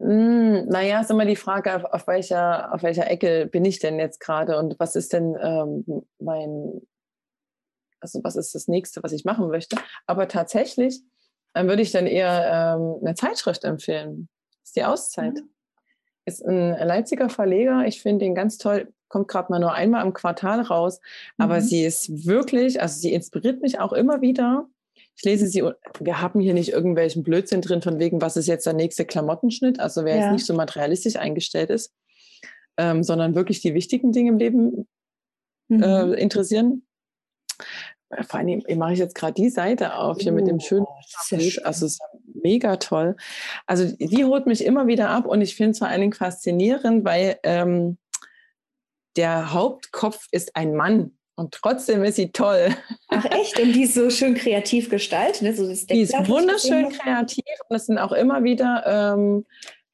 [0.00, 3.98] Hm, naja, ist immer die Frage, auf, auf, welcher, auf welcher Ecke bin ich denn
[3.98, 6.82] jetzt gerade und was ist denn ähm, mein,
[8.00, 9.76] also was ist das nächste, was ich machen möchte.
[10.06, 11.00] Aber tatsächlich
[11.54, 14.28] ähm, würde ich dann eher ähm, eine Zeitschrift empfehlen.
[14.60, 15.34] Das ist die Auszeit.
[15.34, 15.50] Mhm.
[16.26, 17.84] Ist ein Leipziger Verleger.
[17.86, 18.92] Ich finde den ganz toll.
[19.08, 21.00] Kommt gerade mal nur einmal im Quartal raus.
[21.38, 21.60] Aber mhm.
[21.60, 24.66] sie ist wirklich, also sie inspiriert mich auch immer wieder
[25.16, 25.62] Ich lese sie,
[26.00, 29.78] wir haben hier nicht irgendwelchen Blödsinn drin, von wegen, was ist jetzt der nächste Klamottenschnitt,
[29.80, 30.22] also wer Ja.
[30.22, 31.94] jetzt nicht so materialistisch eingestellt ist,
[32.76, 34.88] ähm, sondern wirklich die wichtigen Dinge im Leben
[35.68, 35.82] Mhm.
[35.82, 36.86] äh, interessieren.
[38.28, 40.94] Vor allem mache ich jetzt gerade die Seite auf, hier mit dem schönen Oh,
[41.30, 41.42] Bild.
[41.42, 41.64] schön.
[41.64, 42.02] Also es ist
[42.42, 43.16] mega toll.
[43.66, 47.04] Also die holt mich immer wieder ab und ich finde es vor allen Dingen faszinierend,
[47.04, 47.96] weil ähm,
[49.16, 52.68] der Hauptkopf ist ein Mann und trotzdem ist sie toll.
[53.08, 53.58] Ach echt?
[53.58, 55.42] Und die ist so schön kreativ gestaltet.
[55.42, 55.54] Ne?
[55.54, 59.44] So das Die ist wunderschön kreativ und es sind auch immer wieder ähm,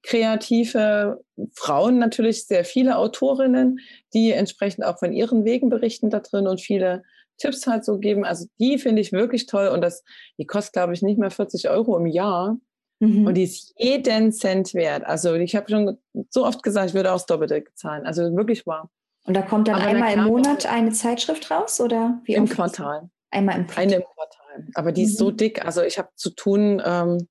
[0.02, 1.22] kreative
[1.54, 3.80] Frauen, natürlich sehr viele Autorinnen,
[4.14, 7.02] die entsprechend auch von ihren Wegen berichten da drin und viele
[7.38, 8.24] Tipps halt so geben.
[8.24, 10.04] Also die finde ich wirklich toll und das,
[10.38, 12.58] die kostet, glaube ich, nicht mehr 40 Euro im Jahr.
[13.00, 13.26] Mhm.
[13.26, 15.04] Und die ist jeden Cent wert.
[15.04, 18.04] Also ich habe schon so oft gesagt, ich würde auch das Doppelte zahlen.
[18.04, 18.90] Also wirklich wahr.
[19.24, 22.48] Und da kommt dann Aber einmal im Monat eine Zeitschrift raus oder wie Im?
[22.48, 23.10] Quartal.
[23.30, 23.82] Einmal im Quartal.
[23.84, 24.66] Eine im Quartal.
[24.74, 25.36] Aber die ist so Mhm.
[25.36, 25.64] dick.
[25.64, 27.28] Also ich habe zu tun, ähm,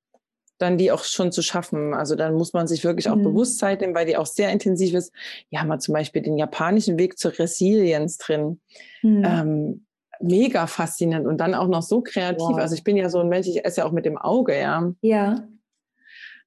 [0.60, 1.94] dann die auch schon zu schaffen.
[1.94, 3.24] Also dann muss man sich wirklich auch Mhm.
[3.24, 5.12] bewusst Zeit nehmen, weil die auch sehr intensiv ist.
[5.50, 8.60] Hier haben wir zum Beispiel den japanischen Weg zur Resilienz drin.
[9.02, 9.24] Mhm.
[9.26, 9.86] Ähm,
[10.22, 12.40] mega faszinierend und dann auch noch so kreativ.
[12.42, 12.58] Wow.
[12.60, 14.92] Also ich bin ja so ein Mensch, ich esse ja auch mit dem Auge, ja.
[15.02, 15.48] ja.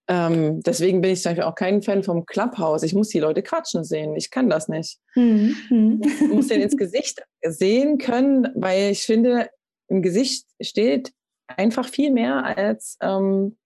[0.09, 2.83] Ähm, deswegen bin ich zum Beispiel auch kein Fan vom Clubhouse.
[2.83, 4.17] Ich muss die Leute quatschen sehen.
[4.17, 4.99] Ich kann das nicht.
[5.15, 5.55] Mhm.
[5.71, 6.01] Mhm.
[6.03, 9.49] Ich muss den ins Gesicht sehen können, weil ich finde,
[9.89, 11.13] im Gesicht steht
[11.47, 13.57] einfach viel mehr als ähm,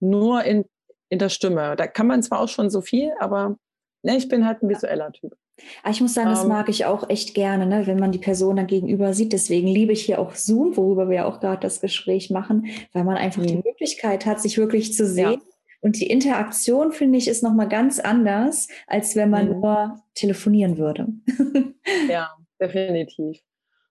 [0.00, 0.64] nur in,
[1.08, 1.76] in der Stimme.
[1.76, 3.56] Da kann man zwar auch schon so viel, aber
[4.02, 5.34] ne, ich bin halt ein visueller Typ.
[5.82, 8.18] Aber ich muss sagen, das Ähm, mag ich auch echt gerne, ne, wenn man die
[8.18, 9.32] Person dann gegenüber sieht.
[9.32, 13.04] Deswegen liebe ich hier auch Zoom, worüber wir ja auch gerade das Gespräch machen, weil
[13.04, 13.62] man einfach die Mhm.
[13.64, 15.36] Möglichkeit hat, sich wirklich zu Ja.
[15.84, 19.60] Und die Interaktion, finde ich, ist nochmal ganz anders, als wenn man Mhm.
[19.60, 21.08] nur telefonieren würde.
[22.08, 23.38] Ja, definitiv.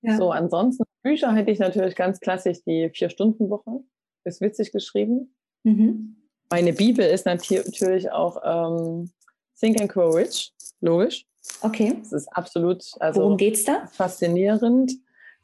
[0.01, 0.17] Ja.
[0.17, 3.81] So, ansonsten Bücher hätte ich natürlich ganz klassisch die Vier-Stunden-Woche.
[4.23, 5.35] Ist witzig geschrieben.
[5.61, 6.15] Mhm.
[6.49, 9.11] Meine Bibel ist natürlich auch ähm,
[9.59, 11.25] Think and Grow Rich, logisch.
[11.61, 11.95] Okay.
[11.99, 13.85] Das ist absolut also Worum geht's da?
[13.91, 14.93] faszinierend.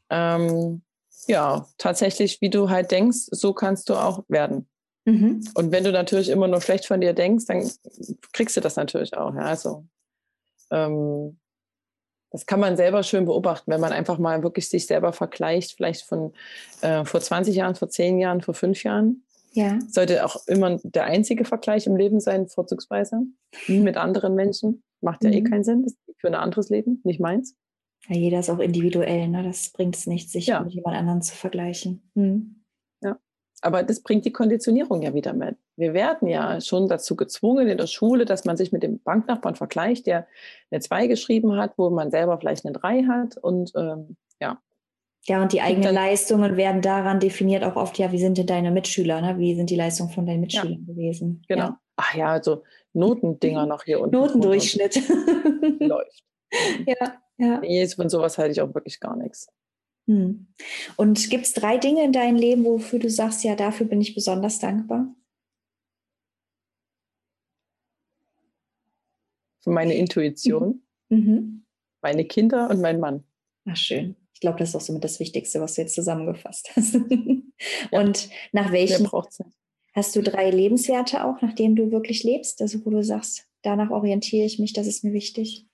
[0.10, 0.82] Ähm,
[1.28, 4.68] ja, tatsächlich, wie du halt denkst, so kannst du auch werden.
[5.12, 5.44] Mhm.
[5.56, 7.70] Und wenn du natürlich immer nur schlecht von dir denkst, dann
[8.34, 9.34] kriegst du das natürlich auch.
[9.36, 9.42] Ja?
[9.42, 9.86] Also,
[10.72, 11.38] ähm,
[12.32, 16.04] das kann man selber schön beobachten, wenn man einfach mal wirklich sich selber vergleicht, vielleicht
[16.06, 16.34] von
[16.82, 19.24] äh, vor 20 Jahren, vor 10 Jahren, vor 5 Jahren.
[19.54, 19.80] Ja.
[19.90, 23.22] Sollte auch immer der einzige Vergleich im Leben sein, vorzugsweise.
[23.68, 24.84] Nie mit anderen Menschen.
[25.02, 25.50] Macht ja eh Mhm.
[25.50, 25.82] keinen Sinn.
[25.84, 27.56] Das ist für ein anderes Leben, nicht meins.
[28.08, 28.16] ja.
[28.16, 29.42] Jeder ist auch individuell, ne?
[29.44, 30.60] Das bringt es nicht, sich Ja.
[30.62, 32.12] mit jemand anderem zu vergleichen.
[32.14, 32.59] Mhm.
[33.62, 35.58] Aber das bringt die Konditionierung ja wieder mit.
[35.76, 39.56] Wir werden ja schon dazu gezwungen in der Schule, dass man sich mit dem Banknachbarn
[39.56, 40.28] vergleicht, der
[40.72, 43.38] eine 2 geschrieben hat, wo man selber vielleicht eine 3 hat.
[43.38, 44.62] Und ähm, ja,
[45.26, 48.48] Ja, und die eigenen dann- Leistungen werden daran definiert, auch oft, ja, wie sind denn
[48.48, 49.38] deine Mitschüler, ne?
[49.38, 51.42] Wie sind die Leistungen von deinen Mitschülern gewesen?
[51.48, 51.64] genau.
[51.66, 51.80] Ja.
[51.98, 54.16] Ach ja, also Notendinger noch hier unten.
[54.16, 55.02] Notendurchschnitt.
[55.80, 56.24] Läuft.
[56.88, 57.60] ja, ja.
[57.60, 59.50] Nee, von sowas halte ich auch wirklich gar nichts.
[60.10, 60.48] Hm.
[60.98, 64.16] Und gibt es drei Dinge in deinem Leben, wofür du sagst, ja, dafür bin ich
[64.16, 65.14] besonders dankbar?
[69.62, 71.64] Für meine Intuition, Mhm.
[72.02, 73.24] meine Kinder und mein Mann.
[73.66, 74.16] Ach, schön.
[74.34, 76.96] Ich glaube, das ist auch somit das Wichtigste, was du jetzt zusammengefasst hast.
[77.92, 79.08] Und nach welchen
[79.94, 82.62] hast du drei Lebenswerte auch, nach denen du wirklich lebst?
[82.62, 85.69] Also wo du sagst, danach orientiere ich mich, das ist mir wichtig.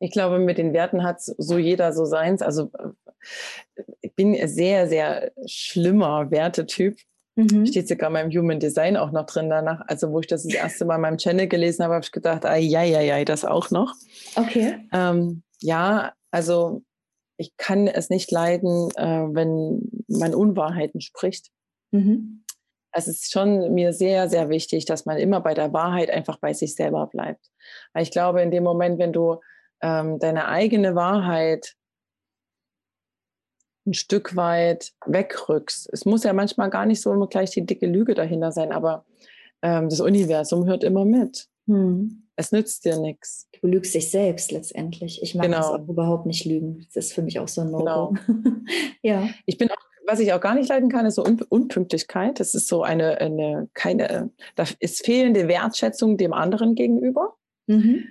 [0.00, 2.42] Ich glaube, mit den Werten hat so jeder so seins.
[2.42, 6.98] Also äh, ich bin ein sehr, sehr schlimmer Wertetyp.
[7.36, 7.66] Mhm.
[7.66, 9.82] Steht sogar in meinem Human Design auch noch drin danach.
[9.86, 12.44] Also wo ich das das erste Mal in meinem Channel gelesen habe, habe ich gedacht,
[12.44, 13.94] ai, ai, ai, das auch noch.
[14.34, 14.80] Okay.
[14.92, 16.82] Ähm, ja, also
[17.36, 21.50] ich kann es nicht leiden, äh, wenn man Unwahrheiten spricht.
[21.92, 22.44] Mhm.
[22.90, 26.52] Es ist schon mir sehr, sehr wichtig, dass man immer bei der Wahrheit einfach bei
[26.52, 27.46] sich selber bleibt.
[27.92, 29.40] Weil ich glaube, in dem Moment, wenn du
[29.80, 31.74] ähm, deine eigene Wahrheit
[33.86, 37.86] ein Stück weit wegrückst, es muss ja manchmal gar nicht so immer gleich die dicke
[37.86, 39.06] Lüge dahinter sein, aber
[39.62, 41.48] ähm, das Universum hört immer mit.
[41.66, 42.24] Hm.
[42.36, 43.48] Es nützt dir nichts.
[43.60, 45.22] Du lügst dich selbst letztendlich.
[45.22, 45.56] Ich mag Genau.
[45.58, 46.86] das auch überhaupt nicht lügen.
[46.94, 48.14] Das ist für mich auch so ein No-Go.
[49.02, 49.28] ja.
[49.44, 49.76] Ich bin auch,
[50.06, 52.38] was ich auch gar nicht leiden kann, ist so Un Unpünktlichkeit.
[52.38, 57.34] Das ist so eine, eine keine, da ist fehlende Wertschätzung dem anderen gegenüber.
[57.66, 58.04] Mhm.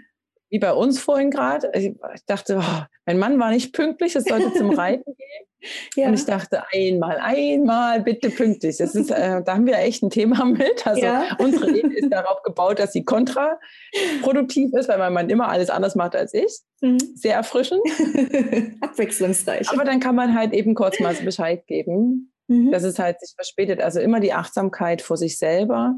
[0.49, 1.71] Wie bei uns vorhin gerade.
[1.73, 5.47] Ich dachte, oh, mein Mann war nicht pünktlich, es sollte zum Reiten gehen.
[5.95, 6.07] Ja.
[6.07, 8.77] Und ich dachte, einmal, einmal, bitte pünktlich.
[8.77, 10.85] Das ist, äh, da haben wir echt ein Thema mit.
[10.85, 11.35] Also ja.
[11.39, 15.95] unsere Ehe ist darauf gebaut, dass sie kontraproduktiv ist, weil mein Mann immer alles anders
[15.95, 16.59] macht als ich.
[16.81, 16.99] Mhm.
[17.15, 17.81] Sehr erfrischend.
[18.81, 19.69] Abwechslungsreich.
[19.69, 22.71] Aber dann kann man halt eben kurz mal Bescheid geben, mhm.
[22.71, 23.81] dass es halt sich verspätet.
[23.81, 25.95] Also immer die Achtsamkeit vor sich selber,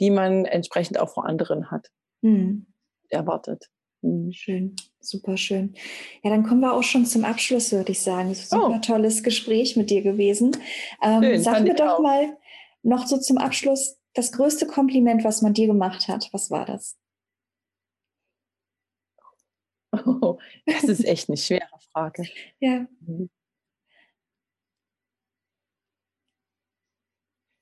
[0.00, 1.88] die man entsprechend auch vor anderen hat.
[2.22, 2.66] Mhm.
[3.10, 3.68] Erwartet.
[4.04, 4.32] Mhm.
[4.32, 5.74] Schön, super schön.
[6.22, 8.30] Ja, dann kommen wir auch schon zum Abschluss, würde ich sagen.
[8.30, 8.86] Es ist ein super oh.
[8.86, 10.56] tolles Gespräch mit dir gewesen.
[11.02, 12.00] Ähm, schön, sag mir doch auch.
[12.00, 12.36] mal
[12.82, 16.28] noch so zum Abschluss das größte Kompliment, was man dir gemacht hat.
[16.32, 16.98] Was war das?
[20.06, 22.28] Oh, das ist echt eine schwere Frage.
[22.60, 22.86] ja.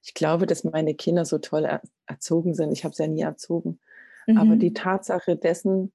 [0.03, 1.69] Ich glaube, dass meine Kinder so toll
[2.07, 2.73] erzogen sind.
[2.73, 3.79] Ich habe sie ja nie erzogen.
[4.27, 4.39] Mhm.
[4.39, 5.93] Aber die Tatsache dessen,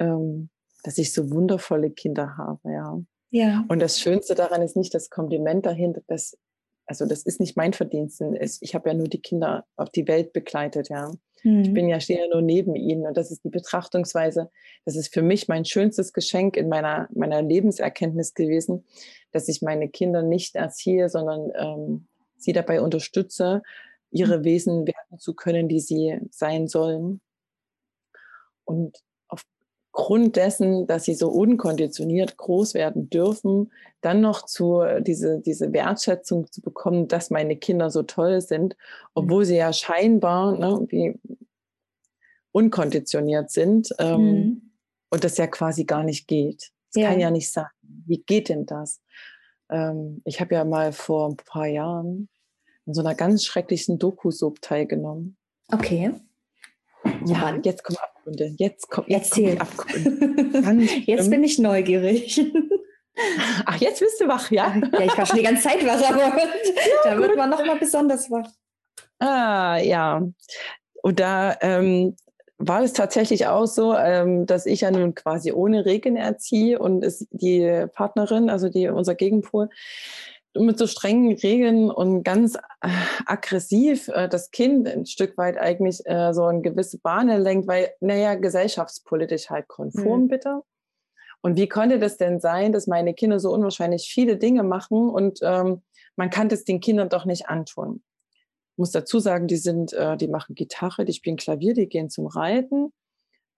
[0.00, 0.50] ähm,
[0.82, 3.00] dass ich so wundervolle Kinder habe, ja.
[3.30, 3.64] Ja.
[3.68, 6.36] Und das Schönste daran ist nicht das Kompliment dahinter, dass,
[6.86, 8.20] also das ist nicht mein Verdienst.
[8.60, 11.12] Ich habe ja nur die Kinder auf die Welt begleitet, ja.
[11.44, 11.60] Mhm.
[11.62, 14.50] Ich bin ja, stehe ja nur neben ihnen und das ist die Betrachtungsweise.
[14.84, 18.84] Das ist für mich mein schönstes Geschenk in meiner, meiner Lebenserkenntnis gewesen,
[19.30, 23.62] dass ich meine Kinder nicht erziehe, sondern ähm, sie dabei unterstütze,
[24.10, 24.44] ihre hm.
[24.44, 27.20] Wesen werden zu können, die sie sein sollen.
[28.64, 28.98] Und
[29.92, 36.50] aufgrund dessen, dass sie so unkonditioniert groß werden dürfen, dann noch zu, diese, diese Wertschätzung
[36.50, 38.76] zu bekommen, dass meine Kinder so toll sind,
[39.14, 41.18] obwohl sie ja scheinbar ne, wie
[42.52, 44.62] unkonditioniert sind ähm, mhm.
[45.10, 46.70] und das ja quasi gar nicht geht.
[46.92, 47.10] Das ja.
[47.10, 47.66] kann ja nicht sein.
[47.82, 49.00] Wie geht denn das?
[49.70, 52.28] Ähm, ich habe ja mal vor ein paar Jahren
[52.86, 55.36] in so einer ganz schrecklichen Doku-Sub teilgenommen.
[55.72, 56.12] Okay.
[57.26, 58.54] Ja, jetzt kommen Abgründe.
[58.58, 60.84] Jetzt kommt jetzt Kommt Abgründe.
[61.06, 62.40] jetzt bin ich neugierig.
[63.66, 64.74] Ach, jetzt bist du wach, ja?
[64.92, 66.48] Ja, ich war schon die ganze Zeit wach, aber ja,
[67.04, 67.22] da gut.
[67.22, 68.48] wird man nochmal besonders wach.
[69.18, 70.22] Ah, ja.
[71.02, 72.16] Und da ähm,
[72.58, 77.04] war es tatsächlich auch so, ähm, dass ich ja nun quasi ohne Regeln erziehe und
[77.04, 79.68] es die Partnerin, also die unser Gegenpol,
[80.54, 82.88] mit so strengen Regeln und ganz äh,
[83.26, 87.90] aggressiv äh, das Kind ein Stück weit eigentlich äh, so in gewisse Bahnen lenkt, weil,
[88.00, 90.28] naja, gesellschaftspolitisch halt konform mhm.
[90.28, 90.62] bitte.
[91.40, 95.38] Und wie konnte das denn sein, dass meine Kinder so unwahrscheinlich viele Dinge machen und
[95.42, 95.82] ähm,
[96.16, 98.02] man kann das den Kindern doch nicht antun?
[98.72, 102.10] Ich muss dazu sagen, die sind, äh, die machen Gitarre, die spielen Klavier, die gehen
[102.10, 102.92] zum Reiten,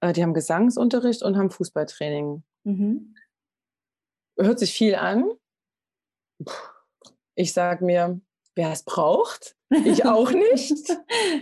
[0.00, 2.44] äh, die haben Gesangsunterricht und haben Fußballtraining.
[2.64, 3.14] Mhm.
[4.38, 5.30] Hört sich viel an.
[6.44, 6.52] Puh
[7.34, 8.20] ich sage mir,
[8.54, 10.88] wer es braucht, ich auch nicht.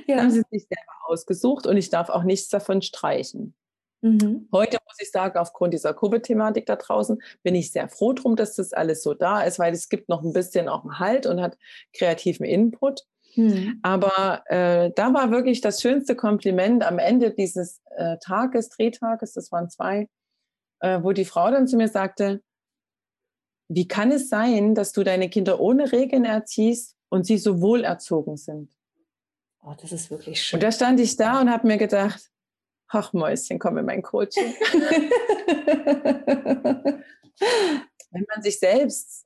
[0.06, 0.18] ja.
[0.18, 3.54] Haben sie sich selber ausgesucht und ich darf auch nichts davon streichen.
[4.02, 4.48] Mhm.
[4.52, 8.56] Heute muss ich sagen, aufgrund dieser Covid-Thematik da draußen bin ich sehr froh drum, dass
[8.56, 11.40] das alles so da ist, weil es gibt noch ein bisschen auch einen Halt und
[11.40, 11.58] hat
[11.92, 13.02] kreativen Input.
[13.36, 13.78] Mhm.
[13.82, 19.52] Aber äh, da war wirklich das schönste Kompliment am Ende dieses äh, Tages, Drehtages, das
[19.52, 20.08] waren zwei,
[20.80, 22.42] äh, wo die Frau dann zu mir sagte,
[23.72, 27.84] wie kann es sein, dass du deine Kinder ohne Regeln erziehst und sie so wohl
[27.84, 28.76] erzogen sind?
[29.62, 30.56] Oh, das ist wirklich schön.
[30.56, 32.32] Und da stand ich da und habe mir gedacht,
[32.88, 34.42] ach Mäuschen, komm in mein Coaching.
[38.10, 39.24] Wenn man sich selbst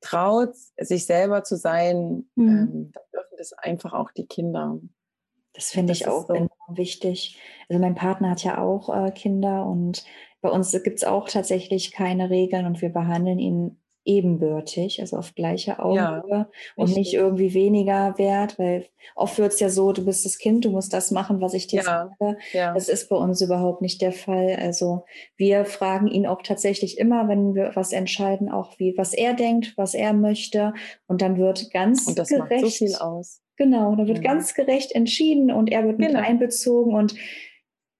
[0.00, 2.48] traut, sich selber zu sein, mhm.
[2.48, 4.80] ähm, dann dürfen das einfach auch die Kinder.
[5.52, 6.34] Das finde ich auch so.
[6.34, 7.38] enorm wichtig.
[7.68, 10.04] Also mein Partner hat ja auch äh, Kinder und
[10.40, 15.34] bei uns gibt es auch tatsächlich keine Regeln und wir behandeln ihn ebenbürtig, also auf
[15.34, 20.04] gleicher Augenhöhe ja, und nicht irgendwie weniger wert, weil oft wird es ja so, du
[20.04, 22.38] bist das Kind, du musst das machen, was ich dir ja, sage.
[22.52, 22.72] Ja.
[22.72, 24.56] Das ist bei uns überhaupt nicht der Fall.
[24.60, 25.04] Also
[25.36, 29.74] wir fragen ihn auch tatsächlich immer, wenn wir was entscheiden, auch wie, was er denkt,
[29.76, 30.72] was er möchte
[31.06, 32.50] und dann wird ganz und das gerecht.
[32.50, 33.42] Macht so viel aus.
[33.58, 36.20] Genau, da wird ganz gerecht entschieden und er wird mit genau.
[36.20, 37.14] einbezogen und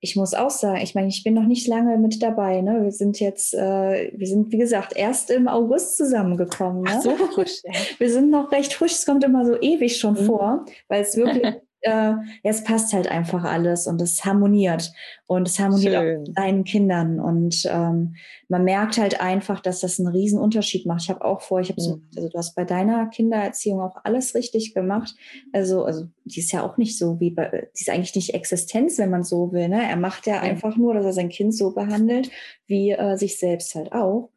[0.06, 2.60] ich muss auch sagen, ich meine, ich bin noch nicht lange mit dabei.
[2.60, 2.84] Ne?
[2.84, 6.82] Wir sind jetzt, äh, wir sind, wie gesagt, erst im August zusammengekommen.
[6.82, 6.92] Ne?
[6.94, 7.62] Ach so frisch.
[7.98, 8.92] Wir sind noch recht frisch.
[8.92, 10.26] Es kommt immer so ewig schon mhm.
[10.26, 11.54] vor, weil es wirklich
[11.86, 14.92] äh, es passt halt einfach alles und es harmoniert.
[15.26, 16.16] Und es harmoniert Schön.
[16.16, 17.20] auch mit deinen Kindern.
[17.20, 18.16] Und ähm,
[18.48, 21.02] man merkt halt einfach, dass das einen riesen Unterschied macht.
[21.02, 22.02] Ich habe auch vor, ich habe so, mhm.
[22.16, 25.14] also du hast bei deiner Kindererziehung auch alles richtig gemacht.
[25.52, 28.98] Also, also die ist ja auch nicht so wie bei, die ist eigentlich nicht Existenz,
[28.98, 29.68] wenn man so will.
[29.68, 29.82] Ne?
[29.88, 30.40] Er macht ja, ja.
[30.42, 32.30] einfach nur, dass er sein Kind so behandelt,
[32.66, 34.30] wie äh, sich selbst halt auch.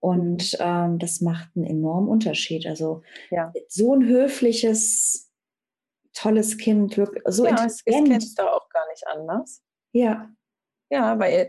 [0.00, 0.58] Und mhm.
[0.60, 2.66] ähm, das macht einen enormen Unterschied.
[2.66, 3.52] Also ja.
[3.68, 5.29] so ein höfliches
[6.12, 6.94] tolles Kind,
[7.26, 7.68] so ja, intelligent.
[7.68, 9.62] Das kennst du auch gar nicht anders.
[9.92, 10.30] Ja.
[10.92, 11.48] Ja, weil äh,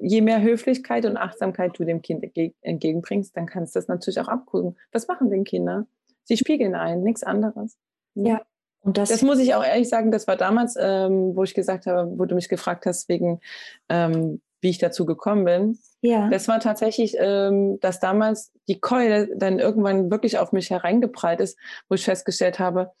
[0.00, 2.24] je mehr Höflichkeit und Achtsamkeit du dem Kind
[2.60, 4.76] entgegenbringst, dann kannst du das natürlich auch abgucken.
[4.92, 5.86] Was machen denn Kinder?
[6.24, 7.78] Sie spiegeln ein, nichts anderes.
[8.14, 8.42] Ja.
[8.80, 11.86] Und das, das muss ich auch ehrlich sagen, das war damals, ähm, wo ich gesagt
[11.86, 13.40] habe, wo du mich gefragt hast, wegen
[13.88, 15.78] ähm, wie ich dazu gekommen bin.
[16.02, 16.28] Ja.
[16.28, 21.58] Das war tatsächlich, ähm, dass damals die Keule dann irgendwann wirklich auf mich hereingeprallt ist,
[21.88, 22.92] wo ich festgestellt habe,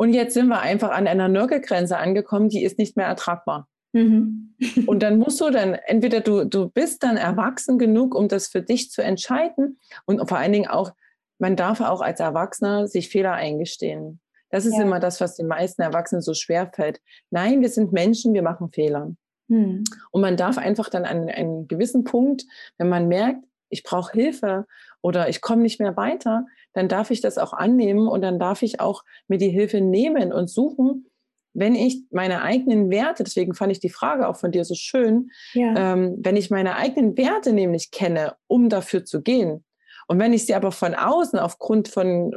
[0.00, 3.68] und jetzt sind wir einfach an einer Nörgelgrenze angekommen, die ist nicht mehr ertragbar.
[3.92, 4.54] Mhm.
[4.86, 8.62] und dann musst du dann, entweder du, du bist dann erwachsen genug, um das für
[8.62, 10.92] dich zu entscheiden und vor allen Dingen auch,
[11.38, 14.20] man darf auch als Erwachsener sich Fehler eingestehen.
[14.48, 14.84] Das ist ja.
[14.84, 17.02] immer das, was den meisten Erwachsenen so schwer fällt.
[17.28, 19.12] Nein, wir sind Menschen, wir machen Fehler.
[19.48, 19.84] Mhm.
[20.12, 22.46] Und man darf einfach dann an einen gewissen Punkt,
[22.78, 24.66] wenn man merkt, ich brauche Hilfe
[25.02, 28.62] oder ich komme nicht mehr weiter, dann darf ich das auch annehmen und dann darf
[28.62, 31.06] ich auch mir die Hilfe nehmen und suchen,
[31.52, 35.30] wenn ich meine eigenen Werte, deswegen fand ich die Frage auch von dir so schön,
[35.52, 35.94] ja.
[35.94, 39.64] ähm, wenn ich meine eigenen Werte nämlich kenne, um dafür zu gehen.
[40.06, 42.32] Und wenn ich sie aber von außen aufgrund von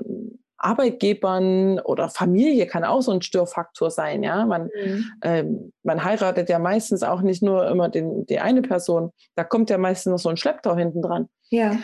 [0.64, 4.24] Arbeitgebern oder Familie kann auch so ein Störfaktor sein.
[4.24, 5.06] Ja, man, mhm.
[5.22, 9.12] ähm, man heiratet ja meistens auch nicht nur immer den, die eine Person.
[9.36, 11.28] Da kommt ja meistens noch so ein Schlepptau hinten dran.
[11.50, 11.78] Ja.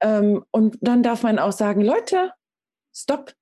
[0.00, 2.32] Ähm, und dann darf man auch sagen, Leute,
[2.94, 3.34] stopp,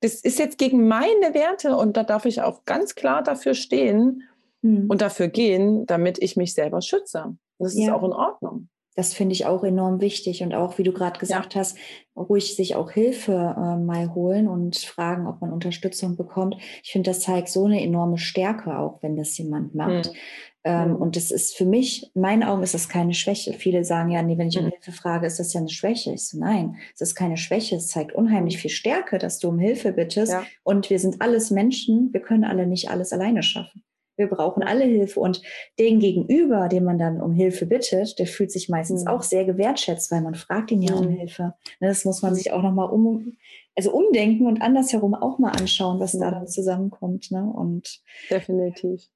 [0.00, 4.24] das ist jetzt gegen meine Werte und da darf ich auch ganz klar dafür stehen
[4.62, 4.86] mhm.
[4.88, 7.36] und dafür gehen, damit ich mich selber schütze.
[7.58, 7.84] Das ja.
[7.84, 8.68] ist auch in Ordnung.
[8.94, 11.60] Das finde ich auch enorm wichtig und auch, wie du gerade gesagt ja.
[11.60, 11.78] hast,
[12.14, 16.56] ruhig sich auch Hilfe äh, mal holen und fragen, ob man Unterstützung bekommt.
[16.82, 20.10] Ich finde, das zeigt so eine enorme Stärke auch, wenn das jemand macht.
[20.10, 20.16] Mhm.
[20.64, 20.96] Ähm, mhm.
[20.96, 23.52] Und das ist für mich, in meinen Augen ist das keine Schwäche.
[23.54, 24.70] Viele sagen ja, nee, wenn ich um mhm.
[24.70, 26.12] Hilfe frage, ist das ja eine Schwäche.
[26.12, 27.76] Ich so, nein, es ist keine Schwäche.
[27.76, 30.32] Es zeigt unheimlich viel Stärke, dass du um Hilfe bittest.
[30.32, 30.44] Ja.
[30.62, 32.12] Und wir sind alles Menschen.
[32.12, 33.82] Wir können alle nicht alles alleine schaffen.
[34.16, 35.18] Wir brauchen alle Hilfe.
[35.18, 35.42] Und
[35.80, 39.08] den Gegenüber, den man dann um Hilfe bittet, der fühlt sich meistens mhm.
[39.08, 41.16] auch sehr gewertschätzt, weil man fragt ihn ja um mhm.
[41.16, 41.54] Hilfe.
[41.80, 43.36] Ne, das muss man sich auch nochmal um,
[43.74, 47.32] also umdenken und andersherum auch mal anschauen, was da dann zusammenkommt.
[47.32, 47.42] Ne?
[47.42, 48.00] Und
[48.30, 49.08] definitiv.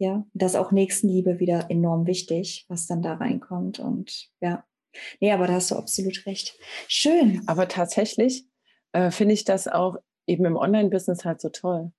[0.00, 3.80] Ja, das ist auch Nächstenliebe wieder enorm wichtig, was dann da reinkommt.
[3.80, 4.64] Und ja,
[5.20, 6.58] nee, aber da hast du absolut recht.
[6.88, 7.42] Schön.
[7.46, 8.46] Aber tatsächlich
[8.92, 11.92] äh, finde ich das auch eben im Online-Business halt so toll.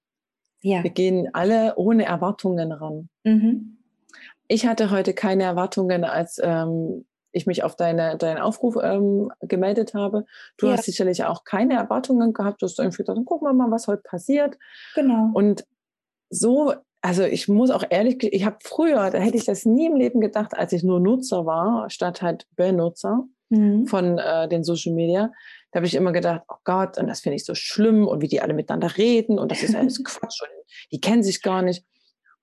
[0.63, 0.83] Ja.
[0.83, 3.07] Wir gehen alle ohne Erwartungen ran.
[3.23, 3.77] Mhm.
[4.47, 9.93] Ich hatte heute keine Erwartungen, als ähm, ich mich auf deine, deinen Aufruf ähm, gemeldet
[9.93, 10.25] habe.
[10.57, 10.73] Du ja.
[10.73, 12.63] hast sicherlich auch keine Erwartungen gehabt.
[12.63, 14.57] Du hast einfach gedacht, gucken wir mal, was heute passiert.
[14.95, 15.29] Genau.
[15.35, 15.67] Und
[16.31, 19.95] so also ich muss auch ehrlich, ich habe früher, da hätte ich das nie im
[19.95, 23.87] Leben gedacht, als ich nur Nutzer war, statt halt Benutzer mhm.
[23.87, 25.31] von äh, den Social Media.
[25.71, 28.27] Da habe ich immer gedacht, oh Gott, und das finde ich so schlimm und wie
[28.27, 30.49] die alle miteinander reden und das ist alles Quatsch und
[30.91, 31.83] die kennen sich gar nicht.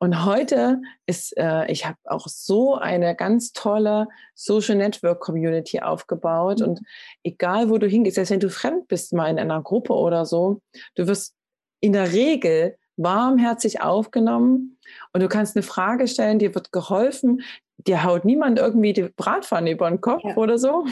[0.00, 6.60] Und heute ist, äh, ich habe auch so eine ganz tolle Social Network Community aufgebaut.
[6.60, 6.66] Mhm.
[6.66, 6.80] Und
[7.24, 10.60] egal, wo du hingehst, selbst wenn du fremd bist, mal in einer Gruppe oder so,
[10.94, 11.34] du wirst
[11.80, 14.78] in der Regel warmherzig aufgenommen
[15.12, 17.42] und du kannst eine Frage stellen, dir wird geholfen,
[17.78, 20.36] dir haut niemand irgendwie die Bratpfanne über den Kopf ja.
[20.36, 20.84] oder so.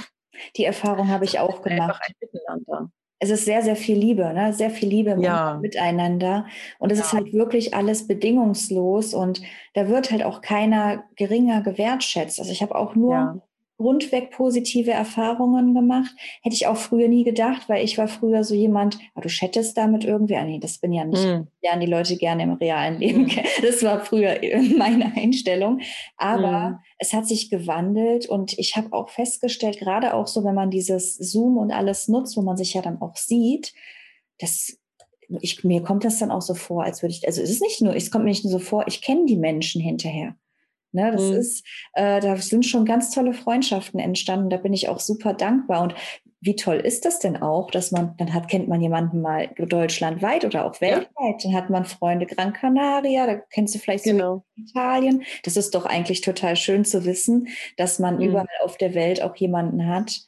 [0.56, 1.82] Die Erfahrung habe ich auch gemacht.
[1.82, 2.90] Einfach ein Miteinander.
[3.18, 4.52] Es ist sehr, sehr viel Liebe, ne?
[4.52, 5.58] sehr viel Liebe ja.
[5.60, 6.46] miteinander.
[6.78, 7.04] Und es ja.
[7.04, 9.40] ist halt wirklich alles bedingungslos und
[9.72, 12.38] da wird halt auch keiner geringer gewertschätzt.
[12.38, 13.42] Also ich habe auch nur
[13.78, 16.14] grundweg positive Erfahrungen gemacht.
[16.42, 19.76] Hätte ich auch früher nie gedacht, weil ich war früher so jemand, ah, du chattest
[19.76, 21.46] damit irgendwie, ah, nee, das bin ja nicht, mm.
[21.62, 23.24] lernen die Leute gerne im realen Leben.
[23.24, 23.30] Mm.
[23.62, 24.40] Das war früher
[24.76, 25.80] meine Einstellung.
[26.16, 26.78] Aber mm.
[26.98, 31.14] es hat sich gewandelt und ich habe auch festgestellt, gerade auch so, wenn man dieses
[31.16, 33.74] Zoom und alles nutzt, wo man sich ja dann auch sieht,
[34.38, 34.78] das
[35.40, 37.82] ich, mir kommt das dann auch so vor, als würde ich, also es ist nicht
[37.82, 40.36] nur, es kommt mir nicht nur so vor, ich kenne die Menschen hinterher.
[40.96, 41.36] Ne, das mhm.
[41.36, 44.48] ist, äh, da sind schon ganz tolle Freundschaften entstanden.
[44.48, 45.82] Da bin ich auch super dankbar.
[45.82, 45.94] Und
[46.40, 50.46] wie toll ist das denn auch, dass man, dann hat, kennt man jemanden mal deutschlandweit
[50.46, 51.36] oder auch weltweit, ja.
[51.42, 54.46] dann hat man Freunde Gran Canaria, da kennst du vielleicht genau.
[54.56, 55.22] so Italien.
[55.44, 58.22] Das ist doch eigentlich total schön zu wissen, dass man mhm.
[58.22, 60.18] überall auf der Welt auch jemanden hat,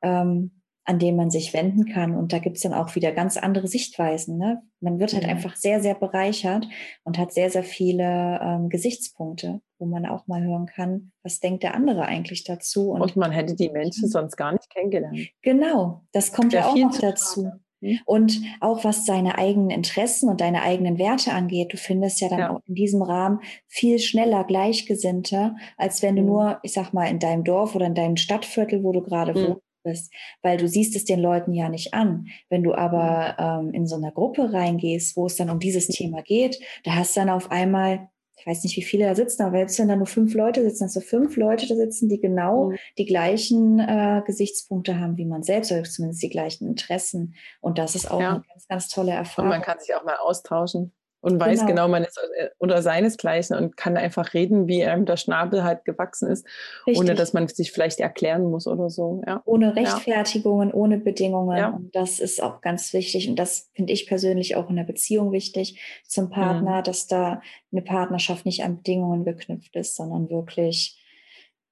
[0.00, 0.52] ähm,
[0.84, 2.14] an dem man sich wenden kann.
[2.14, 4.36] Und da gibt es dann auch wieder ganz andere Sichtweisen.
[4.36, 4.62] Ne?
[4.80, 5.30] Man wird halt mhm.
[5.30, 6.66] einfach sehr, sehr bereichert
[7.04, 11.62] und hat sehr, sehr viele ähm, Gesichtspunkte, wo man auch mal hören kann, was denkt
[11.62, 12.90] der andere eigentlich dazu.
[12.90, 15.18] Und, und man hätte die Menschen sonst gar nicht kennengelernt.
[15.42, 17.50] Genau, das kommt ja, ja auch noch dazu.
[17.80, 18.00] Mhm.
[18.04, 22.38] Und auch was seine eigenen Interessen und deine eigenen Werte angeht, du findest ja dann
[22.38, 22.50] ja.
[22.50, 26.28] auch in diesem Rahmen viel schneller Gleichgesinnte, als wenn du mhm.
[26.28, 29.46] nur, ich sag mal, in deinem Dorf oder in deinem Stadtviertel, wo du gerade mhm.
[29.46, 30.12] wohnst, bist,
[30.42, 32.26] weil du siehst es den Leuten ja nicht an.
[32.48, 36.22] Wenn du aber ähm, in so einer Gruppe reingehst, wo es dann um dieses Thema
[36.22, 39.58] geht, da hast du dann auf einmal ich weiß nicht, wie viele da sitzen, aber
[39.58, 42.76] selbst wenn da nur fünf Leute sitzen, also fünf Leute da sitzen, die genau mhm.
[42.98, 47.36] die gleichen äh, Gesichtspunkte haben wie man selbst oder zumindest die gleichen Interessen.
[47.60, 48.30] Und das ist auch ja.
[48.30, 49.50] eine ganz, ganz tolle Erfahrung.
[49.50, 50.92] Und man kann sich auch mal austauschen
[51.24, 55.06] und weiß genau, genau man ist äh, unter seinesgleichen und kann einfach reden, wie einem
[55.06, 56.46] der Schnabel halt gewachsen ist,
[56.86, 56.98] Richtig.
[57.00, 59.22] ohne dass man sich vielleicht erklären muss oder so.
[59.26, 59.40] Ja.
[59.46, 60.74] Ohne Rechtfertigungen, ja.
[60.74, 61.56] ohne Bedingungen.
[61.56, 61.70] Ja.
[61.70, 63.26] Und das ist auch ganz wichtig.
[63.26, 66.84] Und das finde ich persönlich auch in der Beziehung wichtig zum Partner, mhm.
[66.84, 67.40] dass da
[67.72, 71.02] eine Partnerschaft nicht an Bedingungen geknüpft ist, sondern wirklich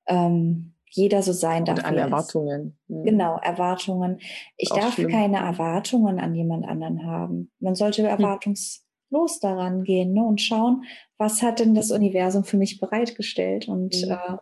[0.07, 1.77] ähm, jeder so sein darf.
[1.77, 2.79] Und an Erwartungen.
[2.89, 3.05] Mhm.
[3.05, 4.19] Genau, Erwartungen.
[4.57, 5.11] Ich darf schlimm.
[5.11, 7.51] keine Erwartungen an jemand anderen haben.
[7.61, 8.09] Man sollte hm.
[8.09, 10.85] erwartungs los daran gehen ne, und schauen,
[11.19, 13.69] was hat denn das Universum für mich bereitgestellt.
[13.69, 14.11] Und mhm.
[14.11, 14.37] äh,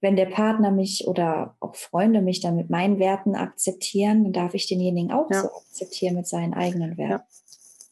[0.00, 4.54] wenn der Partner mich oder auch Freunde mich dann mit meinen Werten akzeptieren, dann darf
[4.54, 5.42] ich denjenigen auch ja.
[5.42, 7.24] so akzeptieren mit seinen eigenen Werten.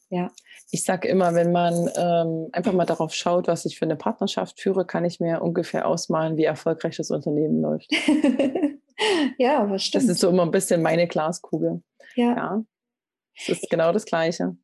[0.08, 0.22] Ja.
[0.22, 0.30] ja.
[0.70, 4.58] Ich sage immer, wenn man ähm, einfach mal darauf schaut, was ich für eine Partnerschaft
[4.58, 7.92] führe, kann ich mir ungefähr ausmalen, wie erfolgreich das Unternehmen läuft.
[9.38, 10.04] ja, was stimmt.
[10.04, 11.82] Das ist so immer ein bisschen meine Glaskugel.
[12.14, 12.36] Ja.
[12.36, 12.64] ja.
[13.46, 14.56] Das ist genau das Gleiche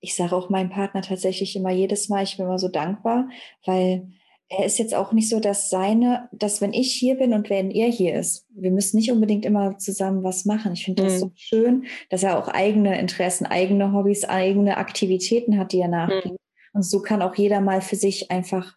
[0.00, 3.28] ich sage auch meinem Partner tatsächlich immer jedes Mal, ich bin immer so dankbar,
[3.66, 4.08] weil
[4.48, 7.70] er ist jetzt auch nicht so, dass seine, dass wenn ich hier bin und wenn
[7.70, 10.72] er hier ist, wir müssen nicht unbedingt immer zusammen was machen.
[10.72, 11.18] Ich finde das mhm.
[11.18, 16.32] so schön, dass er auch eigene Interessen, eigene Hobbys, eigene Aktivitäten hat, die er nachgeht.
[16.32, 16.36] Mhm.
[16.72, 18.76] Und so kann auch jeder mal für sich einfach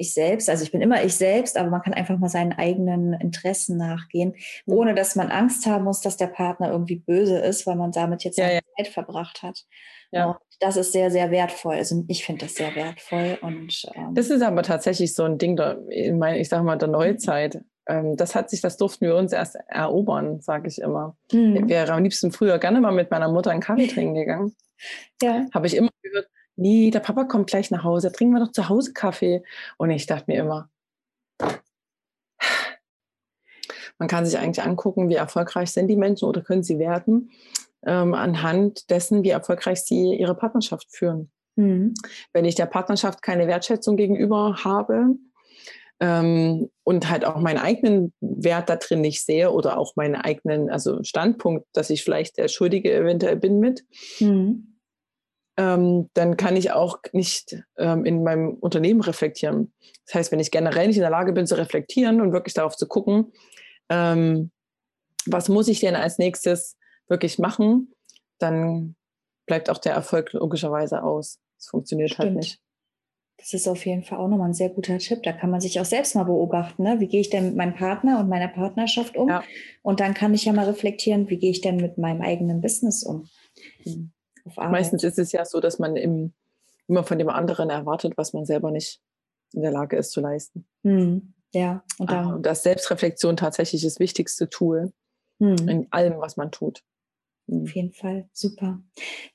[0.00, 3.12] ich selbst, also ich bin immer ich selbst, aber man kann einfach mal seinen eigenen
[3.12, 4.34] Interessen nachgehen,
[4.66, 4.74] mhm.
[4.74, 8.24] ohne dass man Angst haben muss, dass der Partner irgendwie böse ist, weil man damit
[8.24, 8.84] jetzt ja, seine ja.
[8.84, 9.64] Zeit verbracht hat.
[10.12, 10.30] Ja.
[10.30, 11.76] Und das ist sehr, sehr wertvoll.
[11.76, 13.38] Also ich finde das sehr wertvoll.
[13.42, 16.76] Und, ähm, das ist aber tatsächlich so ein Ding der, in meine, ich sage mal,
[16.76, 17.60] der Neuzeit.
[17.86, 21.16] Ähm, das hat sich, das durften wir uns erst erobern, sage ich immer.
[21.32, 21.56] Mhm.
[21.56, 24.54] Ich wäre am liebsten früher gerne mal mit meiner Mutter einen Kaffee trinken gegangen.
[25.22, 25.46] ja.
[25.54, 26.28] Habe ich immer gehört,
[26.60, 29.42] nee, der Papa kommt gleich nach Hause, trinken wir doch zu Hause Kaffee.
[29.78, 30.68] Und ich dachte mir immer,
[33.98, 37.30] man kann sich eigentlich angucken, wie erfolgreich sind die Menschen oder können sie werden
[37.84, 41.30] ähm, anhand dessen, wie erfolgreich sie ihre Partnerschaft führen.
[41.56, 41.94] Mhm.
[42.32, 45.16] Wenn ich der Partnerschaft keine Wertschätzung gegenüber habe
[46.00, 50.70] ähm, und halt auch meinen eigenen Wert da drin nicht sehe oder auch meinen eigenen,
[50.70, 53.84] also Standpunkt, dass ich vielleicht der Schuldige eventuell bin mit,
[54.18, 54.69] mhm.
[55.60, 59.70] Ähm, dann kann ich auch nicht ähm, in meinem Unternehmen reflektieren.
[60.06, 62.76] Das heißt, wenn ich generell nicht in der Lage bin zu reflektieren und wirklich darauf
[62.76, 63.30] zu gucken,
[63.90, 64.50] ähm,
[65.26, 67.92] was muss ich denn als nächstes wirklich machen,
[68.38, 68.96] dann
[69.44, 71.38] bleibt auch der Erfolg logischerweise aus.
[71.58, 72.36] Es funktioniert halt Stimmt.
[72.36, 72.60] halt nicht.
[73.36, 75.22] Das ist auf jeden Fall auch nochmal ein sehr guter Tipp.
[75.24, 76.84] Da kann man sich auch selbst mal beobachten.
[76.84, 77.00] Ne?
[77.00, 79.28] Wie gehe ich denn mit meinem Partner und meiner Partnerschaft um?
[79.28, 79.44] Ja.
[79.82, 83.02] Und dann kann ich ja mal reflektieren, wie gehe ich denn mit meinem eigenen Business
[83.02, 83.28] um?
[83.84, 84.12] Mhm.
[84.56, 86.32] Meistens ist es ja so, dass man im,
[86.88, 89.00] immer von dem anderen erwartet, was man selber nicht
[89.52, 90.66] in der Lage ist zu leisten.
[90.82, 91.34] Mhm.
[91.52, 94.92] Ja, und, ah, und das Selbstreflexion tatsächlich das wichtigste Tool
[95.38, 95.68] mhm.
[95.68, 96.84] in allem, was man tut.
[97.50, 98.80] Auf jeden Fall, super.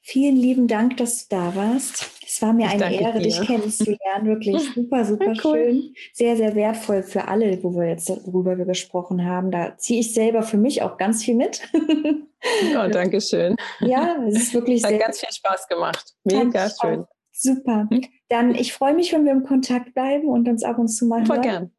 [0.01, 2.14] Vielen lieben Dank, dass du da warst.
[2.36, 3.23] Es war mir ich eine Ehre, dir.
[3.23, 4.25] dich kennenzulernen.
[4.25, 5.55] Wirklich super, super cool.
[5.55, 5.95] schön.
[6.11, 9.51] Sehr, sehr wertvoll für alle, wo wir jetzt worüber wir gesprochen haben.
[9.51, 11.61] Da ziehe ich selber für mich auch ganz viel mit.
[12.71, 13.55] Ja, danke schön.
[13.79, 14.99] Ja, es ist wirklich Hat sehr.
[14.99, 16.13] Hat ganz viel Spaß gemacht.
[16.25, 16.99] Mega schön.
[16.99, 17.07] Auch.
[17.31, 17.88] Super.
[17.89, 18.01] Hm?
[18.29, 21.25] Dann, ich freue mich, wenn wir im Kontakt bleiben und uns ab und zu mal
[21.25, 21.71] Voll gern.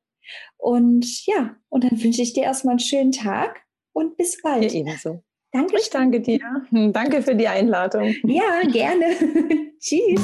[0.56, 3.60] Und ja, und dann wünsche ich dir erstmal einen schönen Tag
[3.92, 4.72] und bis bald.
[4.72, 5.22] Ja, ebenso.
[5.56, 5.76] Danke.
[5.80, 6.38] Ich danke dir.
[6.70, 8.14] Hm, danke für die Einladung.
[8.24, 9.06] Ja, gerne.
[9.80, 10.20] Tschüss.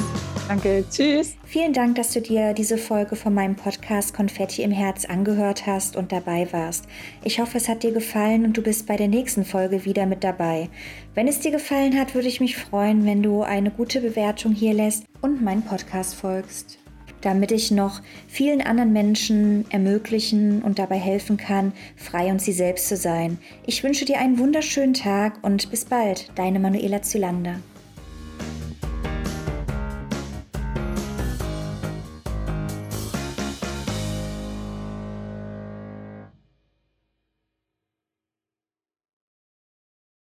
[0.47, 0.83] Danke.
[0.91, 1.35] Tschüss.
[1.45, 5.95] Vielen Dank, dass du dir diese Folge von meinem Podcast Konfetti im Herz angehört hast
[5.95, 6.85] und dabei warst.
[7.23, 10.23] Ich hoffe, es hat dir gefallen und du bist bei der nächsten Folge wieder mit
[10.23, 10.69] dabei.
[11.15, 14.73] Wenn es dir gefallen hat, würde ich mich freuen, wenn du eine gute Bewertung hier
[14.73, 16.82] lässt und meinen Podcast folgst
[17.25, 22.87] damit ich noch vielen anderen Menschen ermöglichen und dabei helfen kann, frei und sie selbst
[22.87, 23.37] zu sein.
[23.65, 27.59] Ich wünsche dir einen wunderschönen Tag und bis bald, deine Manuela Zylander.